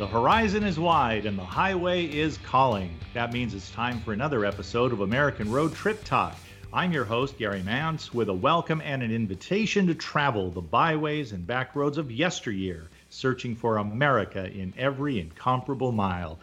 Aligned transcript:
The 0.00 0.06
horizon 0.06 0.64
is 0.64 0.80
wide 0.80 1.26
and 1.26 1.38
the 1.38 1.44
highway 1.44 2.06
is 2.06 2.38
calling. 2.38 2.98
That 3.12 3.34
means 3.34 3.52
it's 3.52 3.70
time 3.70 4.00
for 4.00 4.14
another 4.14 4.46
episode 4.46 4.94
of 4.94 5.02
American 5.02 5.52
Road 5.52 5.74
Trip 5.74 6.02
Talk. 6.04 6.34
I'm 6.72 6.90
your 6.90 7.04
host, 7.04 7.36
Gary 7.36 7.62
Mance, 7.62 8.14
with 8.14 8.30
a 8.30 8.32
welcome 8.32 8.80
and 8.82 9.02
an 9.02 9.12
invitation 9.12 9.86
to 9.88 9.94
travel 9.94 10.50
the 10.50 10.62
byways 10.62 11.32
and 11.32 11.46
back 11.46 11.76
roads 11.76 11.98
of 11.98 12.10
yesteryear, 12.10 12.88
searching 13.10 13.54
for 13.54 13.76
America 13.76 14.50
in 14.50 14.72
every 14.78 15.20
incomparable 15.20 15.92
mile. 15.92 16.38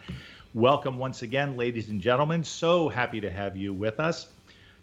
Welcome 0.54 0.96
once 0.96 1.22
again, 1.22 1.56
ladies 1.56 1.88
and 1.88 2.00
gentlemen. 2.00 2.44
So 2.44 2.88
happy 2.88 3.20
to 3.22 3.28
have 3.28 3.56
you 3.56 3.74
with 3.74 3.98
us. 3.98 4.28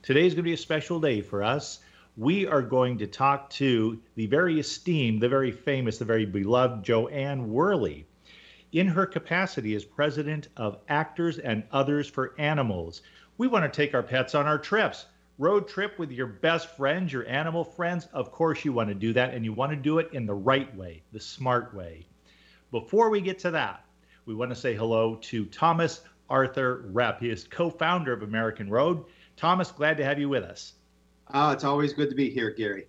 Today's 0.02 0.34
going 0.34 0.44
to 0.44 0.50
be 0.50 0.54
a 0.54 0.58
special 0.58 1.00
day 1.00 1.22
for 1.22 1.44
us. 1.44 1.80
We 2.18 2.46
are 2.46 2.62
going 2.62 2.98
to 2.98 3.08
talk 3.08 3.52
to 3.52 4.02
the 4.16 4.26
very 4.26 4.60
esteemed, 4.60 5.22
the 5.22 5.30
very 5.30 5.52
famous, 5.54 5.98
the 5.98 6.04
very 6.04 6.26
beloved 6.26 6.86
JoAnne 6.86 7.46
Worley 7.46 8.06
in 8.76 8.88
her 8.90 9.06
capacity 9.06 9.74
as 9.74 9.86
president 9.86 10.50
of 10.58 10.78
Actors 10.90 11.40
and 11.40 11.64
Others 11.72 12.10
for 12.10 12.36
Animals. 12.38 13.04
We 13.38 13.48
want 13.48 13.64
to 13.64 13.74
take 13.74 13.94
our 13.94 14.04
pets 14.04 14.36
on 14.36 14.48
our 14.48 14.58
trips. 14.58 15.06
Road 15.38 15.70
trip 15.70 15.98
with 15.98 16.12
your 16.12 16.28
best 16.28 16.76
friends, 16.76 17.14
your 17.14 17.26
animal 17.26 17.64
friends. 17.64 18.10
Of 18.12 18.34
course, 18.34 18.66
you 18.66 18.74
want 18.74 18.90
to 18.90 18.96
do 18.96 19.14
that, 19.14 19.34
and 19.34 19.46
you 19.46 19.54
want 19.54 19.72
to 19.72 19.78
do 19.78 20.00
it 20.00 20.10
in 20.12 20.26
the 20.26 20.34
right 20.34 20.76
way, 20.76 21.04
the 21.14 21.22
smart 21.22 21.74
way. 21.74 22.06
Before 22.72 23.10
we 23.10 23.22
get 23.22 23.40
to 23.40 23.52
that, 23.52 23.86
we 24.26 24.36
want 24.36 24.52
to 24.52 24.56
say 24.56 24.76
hello 24.76 25.16
to 25.22 25.46
Thomas 25.46 26.02
Arthur 26.30 26.84
Repp. 26.92 27.20
He 27.20 27.30
is 27.30 27.46
co 27.46 27.70
founder 27.70 28.12
of 28.12 28.24
American 28.24 28.70
Road. 28.70 29.06
Thomas, 29.38 29.72
glad 29.72 29.96
to 29.98 30.04
have 30.04 30.20
you 30.20 30.28
with 30.28 30.44
us. 30.44 30.74
Oh, 31.34 31.52
it's 31.52 31.64
always 31.64 31.94
good 31.94 32.10
to 32.10 32.16
be 32.16 32.30
here, 32.30 32.52
Gary. 32.52 32.88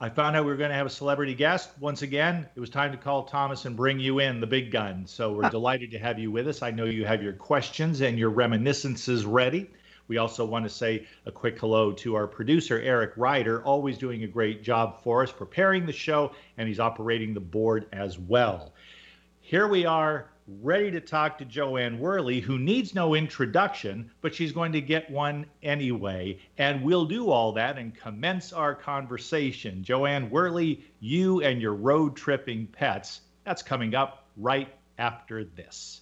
I 0.00 0.10
found 0.10 0.36
out 0.36 0.44
we 0.44 0.52
were 0.52 0.56
going 0.56 0.70
to 0.70 0.76
have 0.76 0.86
a 0.86 0.90
celebrity 0.90 1.34
guest. 1.34 1.70
Once 1.80 2.02
again, 2.02 2.48
it 2.54 2.60
was 2.60 2.70
time 2.70 2.92
to 2.92 2.98
call 2.98 3.24
Thomas 3.24 3.64
and 3.64 3.76
bring 3.76 3.98
you 3.98 4.20
in, 4.20 4.38
the 4.38 4.46
big 4.46 4.70
gun. 4.70 5.08
So 5.08 5.32
we're 5.32 5.50
delighted 5.50 5.90
to 5.90 5.98
have 5.98 6.20
you 6.20 6.30
with 6.30 6.46
us. 6.46 6.62
I 6.62 6.70
know 6.70 6.84
you 6.84 7.04
have 7.04 7.20
your 7.20 7.32
questions 7.32 8.00
and 8.00 8.16
your 8.16 8.30
reminiscences 8.30 9.24
ready. 9.24 9.68
We 10.06 10.18
also 10.18 10.44
want 10.44 10.66
to 10.66 10.70
say 10.70 11.08
a 11.26 11.32
quick 11.32 11.58
hello 11.58 11.90
to 11.94 12.14
our 12.14 12.28
producer, 12.28 12.80
Eric 12.80 13.14
Ryder, 13.16 13.60
always 13.64 13.98
doing 13.98 14.22
a 14.22 14.28
great 14.28 14.62
job 14.62 15.02
for 15.02 15.24
us, 15.24 15.32
preparing 15.32 15.84
the 15.84 15.92
show, 15.92 16.30
and 16.56 16.68
he's 16.68 16.78
operating 16.78 17.34
the 17.34 17.40
board 17.40 17.88
as 17.92 18.16
well. 18.20 18.72
Here 19.40 19.66
we 19.66 19.84
are 19.84 20.28
ready 20.48 20.90
to 20.90 21.00
talk 21.00 21.38
to 21.38 21.44
JoAnne 21.44 21.98
Worley, 21.98 22.40
who 22.40 22.58
needs 22.58 22.94
no 22.94 23.14
introduction, 23.14 24.10
but 24.22 24.34
she's 24.34 24.52
going 24.52 24.72
to 24.72 24.80
get 24.80 25.10
one 25.10 25.46
anyway. 25.62 26.38
And 26.56 26.82
we'll 26.82 27.04
do 27.04 27.30
all 27.30 27.52
that 27.52 27.76
and 27.76 27.94
commence 27.94 28.52
our 28.52 28.74
conversation. 28.74 29.84
JoAnne 29.84 30.30
Worley, 30.30 30.84
you 31.00 31.42
and 31.42 31.60
your 31.60 31.74
road 31.74 32.16
tripping 32.16 32.66
pets. 32.66 33.20
That's 33.44 33.62
coming 33.62 33.94
up 33.94 34.24
right 34.36 34.68
after 34.98 35.44
this. 35.44 36.00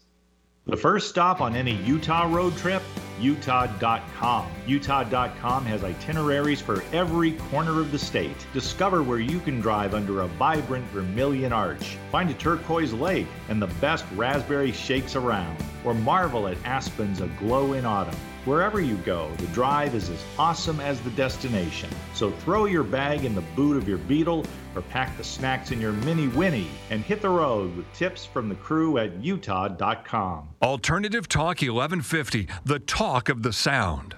The 0.68 0.76
first 0.76 1.08
stop 1.08 1.40
on 1.40 1.54
any 1.54 1.76
Utah 1.84 2.24
road 2.28 2.56
trip, 2.56 2.82
utah.com. 3.20 4.50
Utah.com 4.66 5.64
has 5.64 5.84
itineraries 5.84 6.60
for 6.60 6.82
every 6.92 7.34
corner 7.50 7.80
of 7.80 7.92
the 7.92 7.98
state. 8.00 8.44
Discover 8.52 9.04
where 9.04 9.20
you 9.20 9.38
can 9.38 9.60
drive 9.60 9.94
under 9.94 10.22
a 10.22 10.26
vibrant 10.26 10.84
vermilion 10.86 11.52
arch, 11.52 11.96
find 12.10 12.28
a 12.30 12.34
turquoise 12.34 12.92
lake 12.92 13.28
and 13.48 13.62
the 13.62 13.68
best 13.80 14.04
raspberry 14.16 14.72
shakes 14.72 15.14
around, 15.14 15.56
or 15.84 15.94
marvel 15.94 16.48
at 16.48 16.58
aspens 16.64 17.20
aglow 17.20 17.74
in 17.74 17.86
autumn. 17.86 18.18
Wherever 18.46 18.80
you 18.80 18.94
go, 18.98 19.28
the 19.38 19.48
drive 19.48 19.96
is 19.96 20.08
as 20.08 20.24
awesome 20.38 20.78
as 20.78 21.00
the 21.00 21.10
destination. 21.10 21.90
So 22.14 22.30
throw 22.30 22.66
your 22.66 22.84
bag 22.84 23.24
in 23.24 23.34
the 23.34 23.40
boot 23.56 23.76
of 23.76 23.88
your 23.88 23.98
Beetle 23.98 24.46
or 24.76 24.82
pack 24.82 25.16
the 25.16 25.24
snacks 25.24 25.72
in 25.72 25.80
your 25.80 25.90
Mini 25.90 26.28
Winnie 26.28 26.68
and 26.90 27.02
hit 27.02 27.20
the 27.20 27.28
road 27.28 27.76
with 27.76 27.92
tips 27.92 28.24
from 28.24 28.48
the 28.48 28.54
crew 28.54 28.98
at 28.98 29.20
utah.com. 29.20 30.50
Alternative 30.62 31.26
Talk 31.26 31.60
1150, 31.60 32.46
the 32.64 32.78
talk 32.78 33.28
of 33.28 33.42
the 33.42 33.52
sound. 33.52 34.14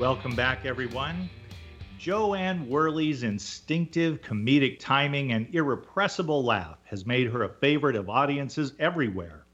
Welcome 0.00 0.34
back, 0.34 0.64
everyone. 0.64 1.30
JoAnne 2.00 2.66
Worley's 2.66 3.22
instinctive 3.22 4.20
comedic 4.20 4.80
timing 4.80 5.30
and 5.30 5.46
irrepressible 5.54 6.42
laugh 6.42 6.78
has 6.82 7.06
made 7.06 7.28
her 7.28 7.44
a 7.44 7.48
favorite 7.48 7.94
of 7.94 8.10
audiences 8.10 8.72
everywhere. 8.80 9.44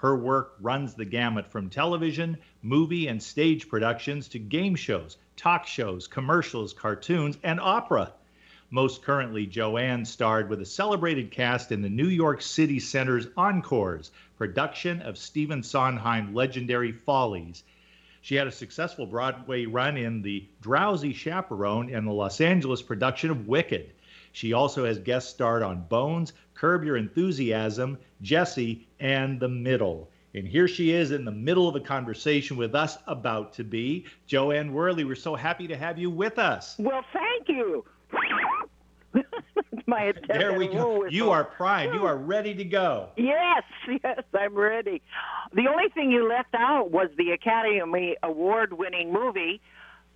Her 0.00 0.16
work 0.16 0.54
runs 0.60 0.94
the 0.94 1.04
gamut 1.04 1.50
from 1.50 1.68
television, 1.68 2.38
movie, 2.62 3.08
and 3.08 3.20
stage 3.20 3.68
productions 3.68 4.28
to 4.28 4.38
game 4.38 4.76
shows, 4.76 5.16
talk 5.36 5.66
shows, 5.66 6.06
commercials, 6.06 6.72
cartoons, 6.72 7.36
and 7.42 7.58
opera. 7.58 8.12
Most 8.70 9.02
currently, 9.02 9.44
JoAnne 9.44 10.06
starred 10.06 10.48
with 10.48 10.60
a 10.60 10.66
celebrated 10.66 11.32
cast 11.32 11.72
in 11.72 11.82
the 11.82 11.88
New 11.88 12.06
York 12.06 12.42
City 12.42 12.78
Center's 12.78 13.26
Encores 13.36 14.12
production 14.36 15.02
of 15.02 15.18
Stephen 15.18 15.64
Sondheim 15.64 16.32
legendary 16.32 16.92
Follies. 16.92 17.64
She 18.20 18.36
had 18.36 18.46
a 18.46 18.52
successful 18.52 19.04
Broadway 19.04 19.66
run 19.66 19.96
in 19.96 20.22
The 20.22 20.46
Drowsy 20.60 21.12
Chaperone 21.12 21.92
and 21.92 22.06
the 22.06 22.12
Los 22.12 22.40
Angeles 22.40 22.82
production 22.82 23.30
of 23.30 23.48
Wicked. 23.48 23.94
She 24.38 24.52
also 24.52 24.84
has 24.84 25.00
guest 25.00 25.30
starred 25.30 25.64
on 25.64 25.80
Bones, 25.88 26.32
Curb 26.54 26.84
Your 26.84 26.96
Enthusiasm, 26.96 27.98
Jessie, 28.22 28.86
and 29.00 29.40
The 29.40 29.48
Middle. 29.48 30.12
And 30.32 30.46
here 30.46 30.68
she 30.68 30.92
is 30.92 31.10
in 31.10 31.24
the 31.24 31.32
middle 31.32 31.66
of 31.66 31.74
a 31.74 31.80
conversation 31.80 32.56
with 32.56 32.76
us 32.76 32.98
about 33.08 33.52
to 33.54 33.64
be. 33.64 34.06
JoAnne 34.28 34.70
Worley, 34.70 35.02
we're 35.02 35.16
so 35.16 35.34
happy 35.34 35.66
to 35.66 35.76
have 35.76 35.98
you 35.98 36.08
with 36.08 36.38
us. 36.38 36.76
Well, 36.78 37.04
thank 37.12 37.48
you. 37.48 37.84
My 39.86 40.14
there 40.28 40.56
we 40.56 40.68
go. 40.68 41.06
You 41.06 41.32
are 41.32 41.42
primed. 41.42 41.94
You 41.94 42.06
are 42.06 42.16
ready 42.16 42.54
to 42.54 42.64
go. 42.64 43.08
Yes, 43.16 43.64
yes, 44.04 44.22
I'm 44.32 44.54
ready. 44.54 45.02
The 45.52 45.66
only 45.66 45.88
thing 45.88 46.12
you 46.12 46.28
left 46.28 46.54
out 46.54 46.92
was 46.92 47.08
the 47.18 47.32
Academy 47.32 48.14
Award-winning 48.22 49.12
movie 49.12 49.60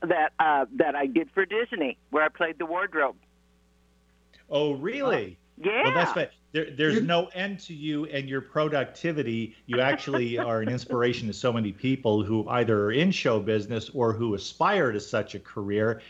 that 0.00 0.32
uh, 0.38 0.66
that 0.76 0.94
I 0.94 1.06
did 1.06 1.28
for 1.34 1.44
Disney, 1.44 1.98
where 2.10 2.22
I 2.22 2.28
played 2.28 2.60
the 2.60 2.66
wardrobe. 2.66 3.16
Oh, 4.52 4.72
really? 4.72 5.38
Uh, 5.64 5.70
yeah. 5.70 5.82
Well, 5.84 5.94
that's 5.94 6.14
what, 6.14 6.30
there, 6.52 6.70
there's 6.70 7.02
no 7.02 7.26
end 7.34 7.60
to 7.60 7.74
you 7.74 8.04
and 8.06 8.28
your 8.28 8.42
productivity. 8.42 9.56
You 9.66 9.80
actually 9.80 10.38
are 10.38 10.60
an 10.60 10.68
inspiration 10.68 11.26
to 11.28 11.32
so 11.32 11.52
many 11.52 11.72
people 11.72 12.22
who 12.22 12.46
either 12.48 12.84
are 12.84 12.92
in 12.92 13.10
show 13.10 13.40
business 13.40 13.90
or 13.94 14.12
who 14.12 14.34
aspire 14.34 14.92
to 14.92 15.00
such 15.00 15.34
a 15.34 15.40
career. 15.40 16.02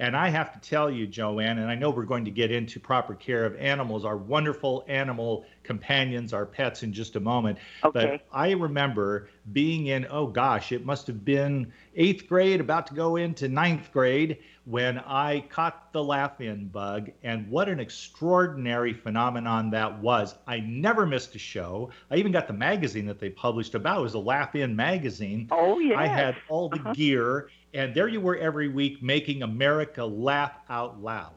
And 0.00 0.16
I 0.16 0.28
have 0.28 0.52
to 0.52 0.60
tell 0.60 0.88
you, 0.90 1.08
JoAnne, 1.08 1.58
and 1.58 1.68
I 1.68 1.74
know 1.74 1.90
we're 1.90 2.04
going 2.04 2.24
to 2.24 2.30
get 2.30 2.52
into 2.52 2.78
proper 2.78 3.14
care 3.14 3.44
of 3.44 3.56
animals, 3.56 4.04
our 4.04 4.16
wonderful 4.16 4.84
animal 4.86 5.44
companions, 5.64 6.32
our 6.32 6.46
pets, 6.46 6.84
in 6.84 6.92
just 6.92 7.16
a 7.16 7.20
moment. 7.20 7.58
Okay. 7.82 8.06
But 8.06 8.36
I 8.36 8.52
remember 8.52 9.28
being 9.52 9.88
in, 9.88 10.06
oh 10.08 10.26
gosh, 10.28 10.70
it 10.70 10.86
must 10.86 11.08
have 11.08 11.24
been 11.24 11.72
eighth 11.96 12.28
grade, 12.28 12.60
about 12.60 12.86
to 12.88 12.94
go 12.94 13.16
into 13.16 13.48
ninth 13.48 13.90
grade, 13.92 14.38
when 14.66 14.98
I 14.98 15.40
caught 15.48 15.92
the 15.94 16.04
laugh 16.04 16.40
in 16.42 16.68
bug. 16.68 17.10
And 17.24 17.48
what 17.50 17.68
an 17.68 17.80
extraordinary 17.80 18.92
phenomenon 18.92 19.70
that 19.70 19.98
was. 19.98 20.34
I 20.46 20.60
never 20.60 21.06
missed 21.06 21.34
a 21.34 21.38
show. 21.38 21.90
I 22.10 22.16
even 22.16 22.32
got 22.32 22.46
the 22.46 22.52
magazine 22.52 23.06
that 23.06 23.18
they 23.18 23.30
published 23.30 23.74
about. 23.74 24.00
It 24.00 24.02
was 24.02 24.14
a 24.14 24.18
laugh 24.18 24.54
in 24.54 24.76
magazine. 24.76 25.48
Oh, 25.50 25.78
yeah. 25.78 25.98
I 25.98 26.06
had 26.06 26.36
all 26.48 26.68
the 26.68 26.76
Uh-huh. 26.78 26.92
gear 26.92 27.48
and 27.74 27.94
there 27.94 28.08
you 28.08 28.20
were 28.20 28.36
every 28.36 28.68
week 28.68 29.02
making 29.02 29.42
America 29.42 30.04
laugh 30.04 30.52
out 30.68 31.02
loud. 31.02 31.32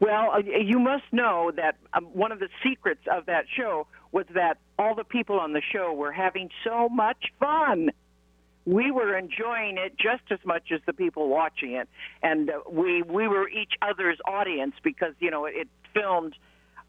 Well, 0.00 0.30
uh, 0.32 0.38
you 0.38 0.78
must 0.78 1.04
know 1.12 1.50
that 1.56 1.76
um, 1.92 2.04
one 2.06 2.30
of 2.30 2.38
the 2.38 2.48
secrets 2.62 3.02
of 3.10 3.26
that 3.26 3.46
show 3.54 3.86
was 4.12 4.26
that 4.34 4.58
all 4.78 4.94
the 4.94 5.04
people 5.04 5.40
on 5.40 5.52
the 5.52 5.62
show 5.72 5.92
were 5.92 6.12
having 6.12 6.50
so 6.64 6.88
much 6.88 7.32
fun. 7.40 7.90
We 8.64 8.90
were 8.90 9.16
enjoying 9.16 9.76
it 9.78 9.96
just 9.98 10.22
as 10.30 10.38
much 10.44 10.70
as 10.72 10.80
the 10.86 10.92
people 10.92 11.28
watching 11.28 11.72
it, 11.72 11.88
and 12.22 12.50
uh, 12.50 12.60
we 12.70 13.02
we 13.02 13.26
were 13.26 13.48
each 13.48 13.72
other's 13.82 14.18
audience 14.26 14.74
because 14.84 15.14
you 15.20 15.30
know 15.30 15.46
it 15.46 15.68
filmed 15.94 16.34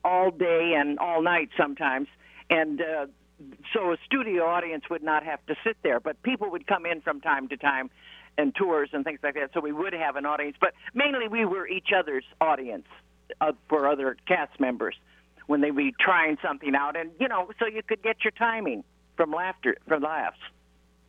all 0.04 0.30
day 0.30 0.74
and 0.78 1.00
all 1.00 1.22
night 1.22 1.50
sometimes, 1.58 2.08
and 2.50 2.82
uh, 2.82 3.06
so 3.74 3.94
a 3.94 3.98
studio 4.06 4.46
audience 4.46 4.84
would 4.90 5.04
not 5.04 5.24
have 5.24 5.44
to 5.48 5.56
sit 5.64 5.78
there, 5.82 6.00
but 6.00 6.22
people 6.22 6.52
would 6.52 6.68
come 6.68 6.86
in 6.86 7.02
from 7.02 7.22
time 7.22 7.48
to 7.48 7.58
time 7.58 7.90
and 8.38 8.54
tours 8.56 8.90
and 8.94 9.04
things 9.04 9.20
like 9.24 9.36
that. 9.36 9.52
So 9.54 9.60
we 9.60 9.72
would 9.72 9.94
have 9.94 10.16
an 10.16 10.26
audience, 10.26 10.58
but 10.60 10.74
mainly 10.94 11.28
we 11.28 11.46
were 11.46 11.68
each 11.68 11.90
other's 11.96 12.26
audience 12.40 12.88
uh, 13.42 13.54
for 13.68 13.88
other 13.88 14.18
cast 14.28 14.60
members 14.60 14.96
when 15.48 15.62
they 15.62 15.72
be 15.72 15.94
trying 16.00 16.38
something 16.44 16.76
out, 16.76 16.96
and 16.96 17.10
you 17.20 17.28
know, 17.28 17.50
so 17.58 17.66
you 17.66 17.82
could 17.82 18.04
get 18.04 18.24
your 18.24 18.32
timing 18.32 18.84
from 19.18 19.32
laughter, 19.32 19.76
from 19.88 20.04
laughs. 20.04 20.38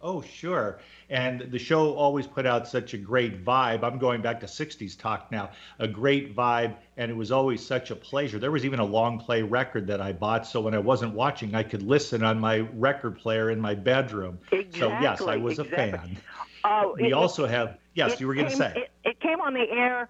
Oh, 0.02 0.22
sure. 0.22 0.78
And 1.10 1.52
the 1.52 1.58
show 1.58 1.92
always 1.92 2.26
put 2.26 2.46
out 2.46 2.66
such 2.66 2.94
a 2.94 2.98
great 2.98 3.44
vibe. 3.44 3.82
I'm 3.82 3.98
going 3.98 4.22
back 4.22 4.40
to 4.40 4.46
60s 4.46 4.98
talk 4.98 5.30
now. 5.30 5.50
A 5.78 5.86
great 5.86 6.34
vibe, 6.34 6.74
and 6.96 7.10
it 7.10 7.14
was 7.14 7.30
always 7.30 7.64
such 7.64 7.90
a 7.90 7.96
pleasure. 7.96 8.38
There 8.38 8.50
was 8.50 8.64
even 8.64 8.78
a 8.78 8.84
long 8.84 9.18
play 9.18 9.42
record 9.42 9.86
that 9.88 10.00
I 10.00 10.12
bought, 10.12 10.46
so 10.46 10.62
when 10.62 10.74
I 10.74 10.78
wasn't 10.78 11.12
watching, 11.12 11.54
I 11.54 11.62
could 11.62 11.82
listen 11.82 12.22
on 12.22 12.40
my 12.40 12.60
record 12.60 13.18
player 13.18 13.50
in 13.50 13.60
my 13.60 13.74
bedroom. 13.74 14.38
Exactly. 14.50 14.80
So, 14.80 14.88
yes, 14.88 15.20
I 15.20 15.36
was 15.36 15.58
exactly. 15.58 15.88
a 15.90 15.98
fan. 15.98 16.16
Uh, 16.64 16.88
We 16.94 17.08
it- 17.08 17.12
also 17.12 17.46
have, 17.46 17.78
yes, 17.94 18.20
you 18.20 18.26
were 18.26 18.34
going 18.34 18.50
to 18.50 18.56
say. 18.56 18.72
It, 18.76 18.90
it 19.04 19.20
came 19.20 19.40
on 19.40 19.54
the 19.54 19.66
air. 19.70 20.08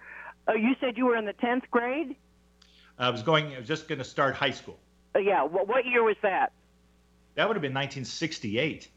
Uh, 0.48 0.54
you 0.54 0.74
said 0.80 0.96
you 0.96 1.06
were 1.06 1.16
in 1.16 1.26
the 1.26 1.32
tenth 1.34 1.64
grade. 1.70 2.16
I 2.98 3.08
was 3.10 3.22
going. 3.22 3.54
I 3.54 3.58
was 3.58 3.68
just 3.68 3.88
going 3.88 3.98
to 3.98 4.04
start 4.04 4.34
high 4.34 4.50
school. 4.50 4.78
Uh, 5.14 5.20
yeah. 5.20 5.42
What, 5.42 5.68
what 5.68 5.86
year 5.86 6.02
was 6.02 6.16
that? 6.22 6.52
That 7.34 7.48
would 7.48 7.56
have 7.56 7.62
been 7.62 7.72
1968. 7.72 8.88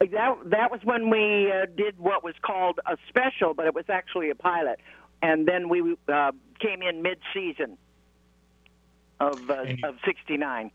That 0.00 0.36
that 0.44 0.70
was 0.70 0.80
when 0.84 1.08
we 1.10 1.50
uh, 1.50 1.66
did 1.76 1.98
what 1.98 2.22
was 2.22 2.34
called 2.42 2.78
a 2.86 2.96
special, 3.08 3.54
but 3.54 3.66
it 3.66 3.74
was 3.74 3.86
actually 3.88 4.30
a 4.30 4.34
pilot, 4.34 4.78
and 5.22 5.48
then 5.48 5.68
we 5.68 5.96
uh, 6.08 6.32
came 6.60 6.82
in 6.82 7.02
mid-season 7.02 7.78
of 9.18 9.50
uh, 9.50 9.64
of 9.82 9.96
'69. 10.04 10.70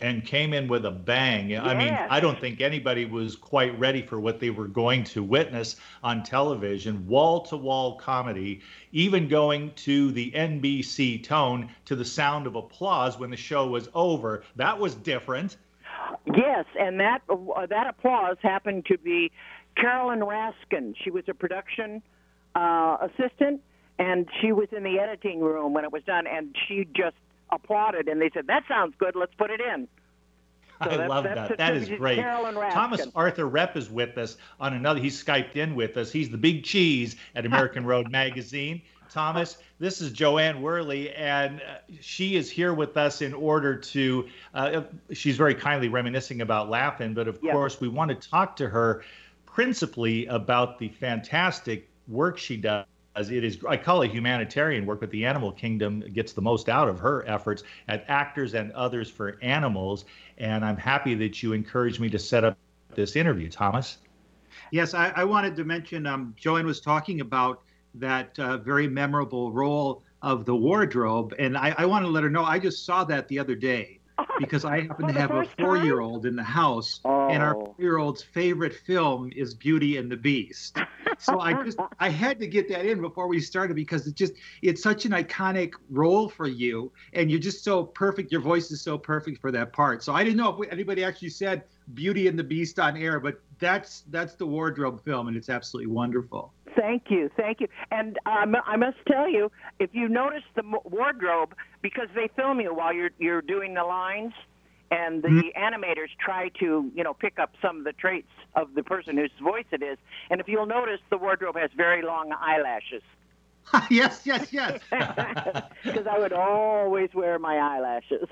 And 0.00 0.24
came 0.24 0.52
in 0.52 0.68
with 0.68 0.84
a 0.84 0.90
bang. 0.90 1.56
I 1.56 1.74
mean, 1.74 1.92
I 1.92 2.20
don't 2.20 2.38
think 2.38 2.60
anybody 2.60 3.04
was 3.04 3.36
quite 3.36 3.78
ready 3.78 4.02
for 4.02 4.18
what 4.18 4.40
they 4.40 4.50
were 4.50 4.66
going 4.66 5.04
to 5.04 5.22
witness 5.22 5.76
on 6.02 6.22
television. 6.22 7.06
Wall 7.06 7.40
to 7.42 7.56
wall 7.56 7.96
comedy, 7.96 8.60
even 8.92 9.28
going 9.28 9.72
to 9.76 10.10
the 10.12 10.30
NBC 10.32 11.22
tone 11.22 11.70
to 11.84 11.96
the 11.96 12.04
sound 12.04 12.46
of 12.46 12.56
applause 12.56 13.18
when 13.18 13.30
the 13.30 13.36
show 13.36 13.66
was 13.68 13.88
over. 13.94 14.42
That 14.56 14.78
was 14.78 14.94
different. 14.94 15.56
Yes, 16.26 16.66
and 16.78 17.00
that 17.00 17.22
uh, 17.30 17.66
that 17.66 17.86
applause 17.86 18.36
happened 18.42 18.86
to 18.86 18.98
be 18.98 19.30
Carolyn 19.76 20.20
Raskin. 20.20 20.94
She 21.02 21.10
was 21.10 21.24
a 21.28 21.34
production 21.34 22.02
uh, 22.54 22.98
assistant, 23.00 23.60
and 23.98 24.28
she 24.40 24.52
was 24.52 24.68
in 24.76 24.82
the 24.82 24.98
editing 24.98 25.40
room 25.40 25.72
when 25.72 25.84
it 25.84 25.92
was 25.92 26.02
done, 26.04 26.26
and 26.26 26.54
she 26.66 26.86
just 26.94 27.16
applauded, 27.54 28.08
and 28.08 28.20
they 28.20 28.30
said, 28.32 28.46
"That 28.46 28.64
sounds 28.68 28.94
good. 28.98 29.14
Let's 29.16 29.34
put 29.34 29.50
it 29.50 29.60
in." 29.60 29.88
So 30.82 30.90
I 30.90 31.06
love 31.06 31.24
that. 31.24 31.56
That 31.56 31.76
is 31.76 31.88
great. 31.88 32.18
Thomas 32.20 33.06
Arthur 33.14 33.48
Repp 33.48 33.76
is 33.76 33.88
with 33.90 34.18
us 34.18 34.36
on 34.58 34.74
another. 34.74 35.00
He's 35.00 35.22
Skyped 35.22 35.56
in 35.56 35.74
with 35.74 35.96
us. 35.96 36.10
He's 36.10 36.30
the 36.30 36.36
big 36.36 36.64
cheese 36.64 37.16
at 37.34 37.46
American 37.46 37.86
Road 37.86 38.10
Magazine. 38.10 38.82
Thomas, 39.10 39.58
this 39.78 40.00
is 40.00 40.12
JoAnne 40.12 40.60
Worley, 40.60 41.12
and 41.14 41.60
uh, 41.60 41.76
she 42.00 42.34
is 42.34 42.50
here 42.50 42.74
with 42.74 42.96
us 42.96 43.22
in 43.22 43.32
order 43.32 43.76
to. 43.76 44.28
Uh, 44.52 44.82
she's 45.12 45.36
very 45.36 45.54
kindly 45.54 45.88
reminiscing 45.88 46.40
about 46.40 46.68
Laugh-In, 46.68 47.14
but 47.14 47.28
of 47.28 47.38
Yeah. 47.40 47.52
course, 47.52 47.80
we 47.80 47.86
want 47.88 48.08
to 48.10 48.28
talk 48.28 48.56
to 48.56 48.68
her 48.68 49.04
principally 49.46 50.26
about 50.26 50.78
the 50.80 50.88
fantastic 50.88 51.88
work 52.08 52.38
she 52.38 52.56
does. 52.56 52.86
It 53.16 53.44
is, 53.44 53.58
I 53.68 53.76
call 53.76 54.02
it 54.02 54.10
humanitarian 54.10 54.86
work, 54.86 55.00
but 55.00 55.10
the 55.10 55.24
animal 55.24 55.52
kingdom 55.52 56.00
gets 56.12 56.32
the 56.32 56.42
most 56.42 56.68
out 56.68 56.88
of 56.88 56.98
her 56.98 57.24
efforts 57.28 57.62
at 57.86 58.04
Actors 58.08 58.54
and 58.54 58.72
Others 58.72 59.08
for 59.08 59.38
Animals. 59.40 60.04
And 60.38 60.64
I'm 60.64 60.76
happy 60.76 61.14
that 61.14 61.40
you 61.42 61.52
encouraged 61.52 62.00
me 62.00 62.10
to 62.10 62.18
set 62.18 62.42
up 62.42 62.58
this 62.94 63.14
interview, 63.14 63.48
Thomas. 63.48 63.98
Yes, 64.72 64.94
I, 64.94 65.10
I 65.14 65.24
wanted 65.24 65.54
to 65.56 65.64
mention 65.64 66.06
um, 66.06 66.34
JoAnne 66.40 66.64
was 66.64 66.80
talking 66.80 67.20
about 67.20 67.62
that 67.94 68.36
uh, 68.40 68.58
very 68.58 68.88
memorable 68.88 69.52
role 69.52 70.02
of 70.22 70.44
the 70.44 70.56
wardrobe, 70.56 71.34
and 71.38 71.56
I, 71.56 71.74
I 71.78 71.86
want 71.86 72.04
to 72.04 72.10
let 72.10 72.24
her 72.24 72.30
know 72.30 72.44
I 72.44 72.58
just 72.58 72.84
saw 72.84 73.04
that 73.04 73.28
the 73.28 73.38
other 73.38 73.54
day 73.54 74.00
because 74.38 74.64
I 74.64 74.80
happen 74.82 75.06
For 75.06 75.12
to 75.12 75.20
have 75.20 75.30
a 75.32 75.44
four-year-old 75.58 76.26
in 76.26 76.34
the 76.34 76.42
house, 76.42 77.00
and 77.04 77.42
our 77.42 77.54
Oh. 77.56 77.66
four-year-old's 77.76 78.22
favorite 78.22 78.74
film 78.74 79.30
is 79.36 79.54
Beauty 79.54 79.98
and 79.98 80.10
the 80.10 80.16
Beast. 80.16 80.78
So 81.18 81.40
I 81.40 81.62
just 81.64 81.78
I 81.98 82.08
had 82.08 82.38
to 82.40 82.46
get 82.46 82.68
that 82.68 82.86
in 82.86 83.00
before 83.00 83.28
we 83.28 83.40
started 83.40 83.74
because 83.74 84.06
it 84.06 84.14
just 84.14 84.34
it's 84.62 84.82
such 84.82 85.04
an 85.04 85.12
iconic 85.12 85.74
role 85.90 86.28
for 86.28 86.46
you, 86.46 86.92
and 87.12 87.30
you're 87.30 87.40
just 87.40 87.64
so 87.64 87.84
perfect. 87.84 88.32
Your 88.32 88.40
voice 88.40 88.70
is 88.70 88.80
so 88.82 88.98
perfect 88.98 89.40
for 89.40 89.50
that 89.52 89.72
part. 89.72 90.02
So 90.02 90.12
I 90.12 90.24
didn't 90.24 90.36
know 90.36 90.62
if 90.62 90.72
anybody 90.72 91.04
actually 91.04 91.30
said 91.30 91.64
Beauty 91.94 92.28
and 92.28 92.38
the 92.38 92.44
Beast 92.44 92.78
on 92.78 92.96
air, 92.96 93.20
but 93.20 93.40
that's 93.58 94.04
that's 94.10 94.34
the 94.34 94.46
wardrobe 94.46 95.04
film, 95.04 95.28
and 95.28 95.36
it's 95.36 95.48
absolutely 95.48 95.92
wonderful. 95.92 96.52
Thank 96.76 97.04
you, 97.08 97.30
thank 97.36 97.60
you. 97.60 97.68
And 97.92 98.18
um, 98.26 98.56
I 98.66 98.76
must 98.76 98.96
tell 99.06 99.28
you, 99.28 99.50
if 99.78 99.90
you 99.92 100.08
notice 100.08 100.42
the 100.56 100.64
wardrobe, 100.84 101.54
because 101.82 102.08
they 102.14 102.28
film 102.34 102.60
you 102.60 102.74
while 102.74 102.92
you're 102.92 103.10
you're 103.18 103.42
doing 103.42 103.74
the 103.74 103.84
lines, 103.84 104.32
and 104.94 105.22
the 105.22 105.28
mm-hmm. 105.28 105.62
animators 105.62 106.08
try 106.18 106.48
to 106.60 106.90
you 106.94 107.02
know 107.02 107.14
pick 107.14 107.38
up 107.38 107.54
some 107.60 107.78
of 107.78 107.84
the 107.84 107.92
traits 107.92 108.30
of 108.54 108.74
the 108.74 108.82
person 108.82 109.16
whose 109.16 109.30
voice 109.42 109.66
it 109.72 109.82
is. 109.82 109.98
And 110.30 110.40
if 110.40 110.48
you'll 110.48 110.66
notice, 110.66 111.00
the 111.10 111.18
wardrobe 111.18 111.56
has 111.56 111.70
very 111.76 112.02
long 112.02 112.32
eyelashes, 112.32 113.02
yes, 113.90 114.22
yes, 114.24 114.52
yes. 114.52 114.80
because 115.84 116.06
I 116.06 116.18
would 116.18 116.32
always 116.32 117.10
wear 117.14 117.38
my 117.38 117.56
eyelashes. 117.56 118.28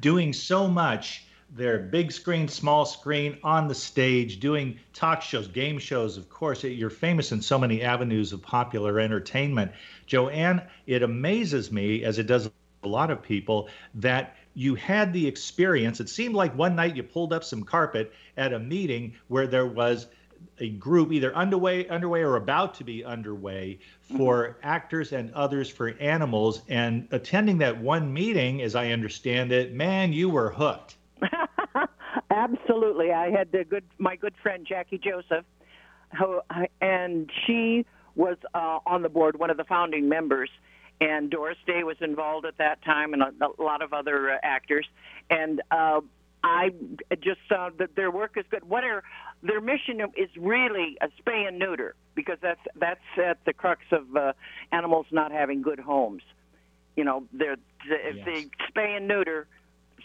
doing 0.00 0.32
so 0.32 0.68
much. 0.68 1.24
They're 1.50 1.78
big 1.78 2.12
screen, 2.12 2.46
small 2.46 2.84
screen, 2.84 3.38
on 3.42 3.68
the 3.68 3.74
stage, 3.74 4.38
doing 4.38 4.78
talk 4.92 5.22
shows, 5.22 5.48
game 5.48 5.78
shows, 5.78 6.18
of 6.18 6.28
course. 6.28 6.62
You're 6.62 6.90
famous 6.90 7.32
in 7.32 7.40
so 7.40 7.58
many 7.58 7.80
avenues 7.80 8.34
of 8.34 8.42
popular 8.42 9.00
entertainment. 9.00 9.72
JoAnne, 10.06 10.66
it 10.86 11.02
amazes 11.02 11.72
me, 11.72 12.04
as 12.04 12.18
it 12.18 12.26
does 12.26 12.50
a 12.82 12.88
lot 12.88 13.10
of 13.10 13.22
people, 13.22 13.70
that 13.94 14.36
you 14.58 14.74
had 14.74 15.12
the 15.12 15.24
experience. 15.24 16.00
It 16.00 16.08
seemed 16.08 16.34
like 16.34 16.52
one 16.58 16.74
night 16.74 16.96
you 16.96 17.04
pulled 17.04 17.32
up 17.32 17.44
some 17.44 17.62
carpet 17.62 18.12
at 18.36 18.52
a 18.52 18.58
meeting 18.58 19.14
where 19.28 19.46
there 19.46 19.68
was 19.68 20.08
a 20.58 20.70
group 20.70 21.12
either 21.12 21.32
underway 21.36 21.86
underway 21.86 22.22
or 22.22 22.34
about 22.34 22.74
to 22.74 22.84
be 22.84 23.04
underway 23.04 23.78
for 24.16 24.58
actors 24.64 25.12
and 25.12 25.32
others 25.34 25.70
for 25.70 25.90
animals. 26.00 26.62
And 26.68 27.06
attending 27.12 27.58
that 27.58 27.80
one 27.80 28.12
meeting 28.12 28.60
as 28.62 28.74
i 28.74 28.88
understand 28.88 29.52
it 29.52 29.74
man 29.74 30.12
you 30.12 30.28
were 30.28 30.50
hooked. 30.50 30.96
Absolutely, 32.32 33.12
I 33.12 33.30
had 33.30 33.52
the 33.52 33.62
good 33.62 33.84
my 33.98 34.16
good 34.16 34.34
friend 34.42 34.66
Jackie 34.68 34.98
Joseph, 34.98 35.44
who 36.18 36.40
and 36.80 37.30
she 37.46 37.86
was 38.16 38.36
uh, 38.54 38.80
on 38.86 39.02
the 39.02 39.08
board, 39.08 39.38
one 39.38 39.50
of 39.50 39.56
the 39.56 39.64
founding 39.64 40.08
members, 40.08 40.50
and 41.00 41.30
Doris 41.30 41.58
Day 41.66 41.84
was 41.84 41.96
involved 42.00 42.46
at 42.46 42.58
that 42.58 42.82
time, 42.82 43.12
and 43.12 43.22
a, 43.22 43.32
a 43.40 43.62
lot 43.62 43.82
of 43.82 43.92
other 43.92 44.32
uh, 44.32 44.38
actors, 44.42 44.86
and 45.30 45.60
uh, 45.70 46.00
I 46.42 46.70
just 47.20 47.40
saw 47.48 47.70
that 47.78 47.94
their 47.96 48.10
work 48.10 48.36
is 48.36 48.44
good. 48.50 48.68
What 48.68 48.84
are 48.84 49.02
their 49.42 49.60
mission 49.60 50.00
is 50.16 50.28
really 50.36 50.96
a 51.00 51.08
spay 51.20 51.46
and 51.46 51.58
neuter 51.58 51.94
because 52.14 52.38
that's 52.40 52.60
that's 52.76 53.00
at 53.22 53.44
the 53.44 53.52
crux 53.52 53.82
of 53.92 54.16
uh, 54.16 54.32
animals 54.72 55.06
not 55.10 55.32
having 55.32 55.62
good 55.62 55.80
homes. 55.80 56.22
You 56.96 57.04
know, 57.04 57.24
they're 57.32 57.56
if 57.84 58.16
Yes. 58.16 58.24
they 58.24 58.46
spay 58.72 58.96
and 58.96 59.06
neuter 59.06 59.46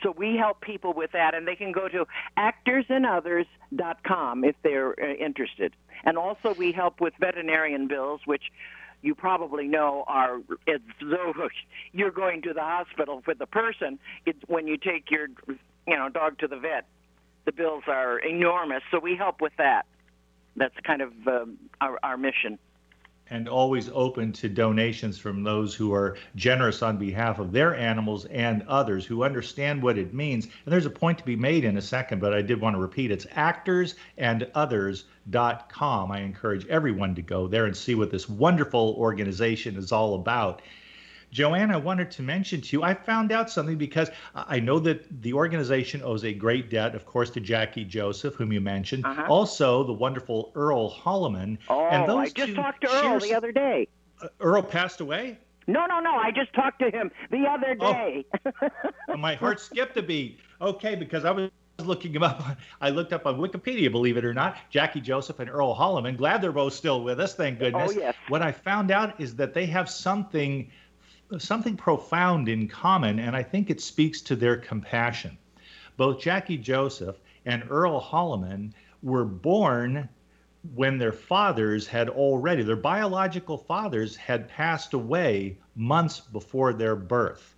so 0.02 0.14
we 0.18 0.36
help 0.36 0.60
people 0.62 0.94
with 0.94 1.12
that, 1.14 1.34
and 1.34 1.48
they 1.48 1.56
can 1.56 1.72
go 1.72 1.88
to 1.88 2.06
actorsandothers.com 2.38 4.44
if 4.44 4.56
they're 4.64 4.96
uh, 5.02 5.14
interested. 5.14 5.74
And 6.04 6.18
also, 6.18 6.54
we 6.54 6.72
help 6.72 7.00
with 7.00 7.14
veterinarian 7.20 7.88
bills, 7.88 8.22
which 8.26 8.44
you 9.04 9.14
probably 9.14 9.68
know 9.68 10.04
are 10.08 10.40
though 11.02 11.34
you're 11.92 12.12
going 12.12 12.42
to 12.42 12.54
the 12.54 12.62
hospital 12.62 13.22
with 13.28 13.38
the 13.38 13.46
person. 13.46 14.00
It's 14.26 14.40
when 14.48 14.66
you 14.66 14.78
take 14.78 15.12
your, 15.12 15.28
you 15.86 15.98
know, 15.98 16.10
dog 16.10 16.40
to 16.40 16.48
the 16.48 16.58
vet. 16.58 16.88
The 17.46 17.52
bills 17.52 17.84
are 17.88 18.18
enormous, 18.20 18.82
so 18.90 19.00
we 19.00 19.18
help 19.18 19.42
with 19.42 19.52
that. 19.58 19.86
That's 20.56 20.76
kind 20.86 21.02
of 21.02 21.12
um, 21.28 21.58
our, 21.82 22.00
our 22.02 22.18
mission. 22.18 22.58
And 23.34 23.50
always 23.50 23.90
open 23.96 24.32
to 24.32 24.48
donations 24.48 25.18
from 25.18 25.42
those 25.42 25.74
who 25.74 25.92
are 25.92 26.16
generous 26.36 26.84
on 26.84 26.98
behalf 26.98 27.40
of 27.40 27.52
their 27.52 27.76
animals 27.76 28.26
and 28.26 28.62
others 28.68 29.08
who 29.08 29.24
understand 29.24 29.82
what 29.82 29.98
it 29.98 30.14
means. 30.14 30.46
And 30.46 30.72
there's 30.72 30.86
a 30.86 30.92
point 30.92 31.18
to 31.18 31.26
be 31.26 31.36
made 31.36 31.64
in 31.64 31.78
a 31.78 31.82
second, 31.82 32.22
but 32.22 32.32
I 32.32 32.44
did 32.44 32.62
want 32.62 32.76
to 32.76 32.80
repeat 32.80 33.10
it's 33.10 33.26
actorsandothers.com. 33.26 36.12
I 36.12 36.20
encourage 36.20 36.68
everyone 36.68 37.16
to 37.16 37.24
go 37.24 37.48
there 37.48 37.66
and 37.66 37.76
see 37.76 37.96
what 37.96 38.12
this 38.12 38.30
wonderful 38.30 38.94
organization 39.00 39.78
is 39.78 39.92
all 39.92 40.14
about. 40.14 40.62
JoAnne, 41.34 41.74
I 41.74 41.78
wanted 41.78 42.12
to 42.12 42.22
mention 42.22 42.62
to 42.62 42.78
you, 42.78 42.84
I 42.84 42.94
found 42.94 43.32
out 43.32 43.50
something 43.50 43.78
because 43.78 44.10
I 44.36 44.60
know 44.60 44.80
that 44.80 45.22
the 45.22 45.34
organization 45.34 46.02
owes 46.04 46.24
a 46.24 46.34
great 46.34 46.70
debt, 46.70 46.94
of 46.96 47.06
course, 47.06 47.30
to 47.32 47.40
Jackie 47.40 47.86
Joseph, 47.86 48.36
whom 48.36 48.54
you 48.54 48.62
mentioned, 48.62 49.06
Uh-huh. 49.06 49.26
also 49.28 49.84
the 49.84 49.94
wonderful 49.94 50.52
Earl 50.56 50.92
Holliman. 50.92 51.58
Oh, 51.70 51.88
and 51.88 52.08
those 52.08 52.30
I 52.30 52.30
just 52.30 52.56
talked 52.56 52.82
to 52.82 52.88
Earl 52.90 53.20
the 53.20 53.34
other 53.34 53.52
day. 53.52 53.88
uh, 54.22 54.28
Earl 54.40 54.62
passed 54.64 55.02
away. 55.02 55.38
No, 55.66 55.86
no, 55.86 56.00
no. 56.02 56.14
I 56.16 56.32
just 56.32 56.54
talked 56.54 56.80
to 56.80 56.90
him 56.92 57.10
the 57.32 57.46
other 57.50 57.76
Oh. 57.80 57.94
day. 57.94 58.26
My 59.18 59.36
heart 59.36 59.60
skipped 59.60 59.96
a 59.98 60.02
beat. 60.04 60.40
Okay, 60.62 60.96
because 60.96 61.24
I 61.26 61.32
was 61.32 61.50
looking 61.80 62.14
him 62.14 62.22
up. 62.24 62.44
I 62.82 62.90
looked 62.90 63.14
up 63.14 63.26
on 63.26 63.38
Wikipedia, 63.38 63.90
believe 63.92 64.18
it 64.18 64.26
or 64.26 64.34
not. 64.34 64.58
Jackie 64.70 65.00
Joseph 65.02 65.40
and 65.40 65.50
Earl 65.50 65.74
Holliman. 65.76 66.18
Glad 66.18 66.42
they're 66.42 66.52
both 66.52 66.74
still 66.74 67.02
with 67.04 67.20
us. 67.20 67.34
Thank 67.36 67.60
goodness. 67.60 67.94
Oh, 67.96 68.00
yes. 68.00 68.14
What 68.28 68.42
I 68.42 68.52
found 68.52 68.92
out 68.92 69.20
is 69.22 69.36
that 69.38 69.54
they 69.54 69.66
have 69.68 69.90
something, 69.90 70.70
something 71.42 71.78
profound 71.78 72.50
in 72.50 72.68
common, 72.68 73.20
and 73.20 73.36
I 73.36 73.44
think 73.44 73.70
it 73.70 73.82
speaks 73.82 74.22
to 74.22 74.36
their 74.36 74.58
compassion. 74.58 75.38
Both 75.98 76.22
Jackie 76.22 76.58
Joseph 76.58 77.20
and 77.46 77.64
Earl 77.70 78.00
Holliman 78.00 78.74
were 79.02 79.26
born 79.26 80.10
when 80.76 80.98
their 80.98 81.12
fathers 81.12 81.88
had 81.88 82.10
already, 82.10 82.64
their 82.64 82.76
biological 82.76 83.58
fathers 83.58 84.16
had 84.16 84.48
passed 84.48 84.94
away 84.94 85.58
months 85.76 86.20
before 86.20 86.74
their 86.74 86.96
birth. 86.96 87.56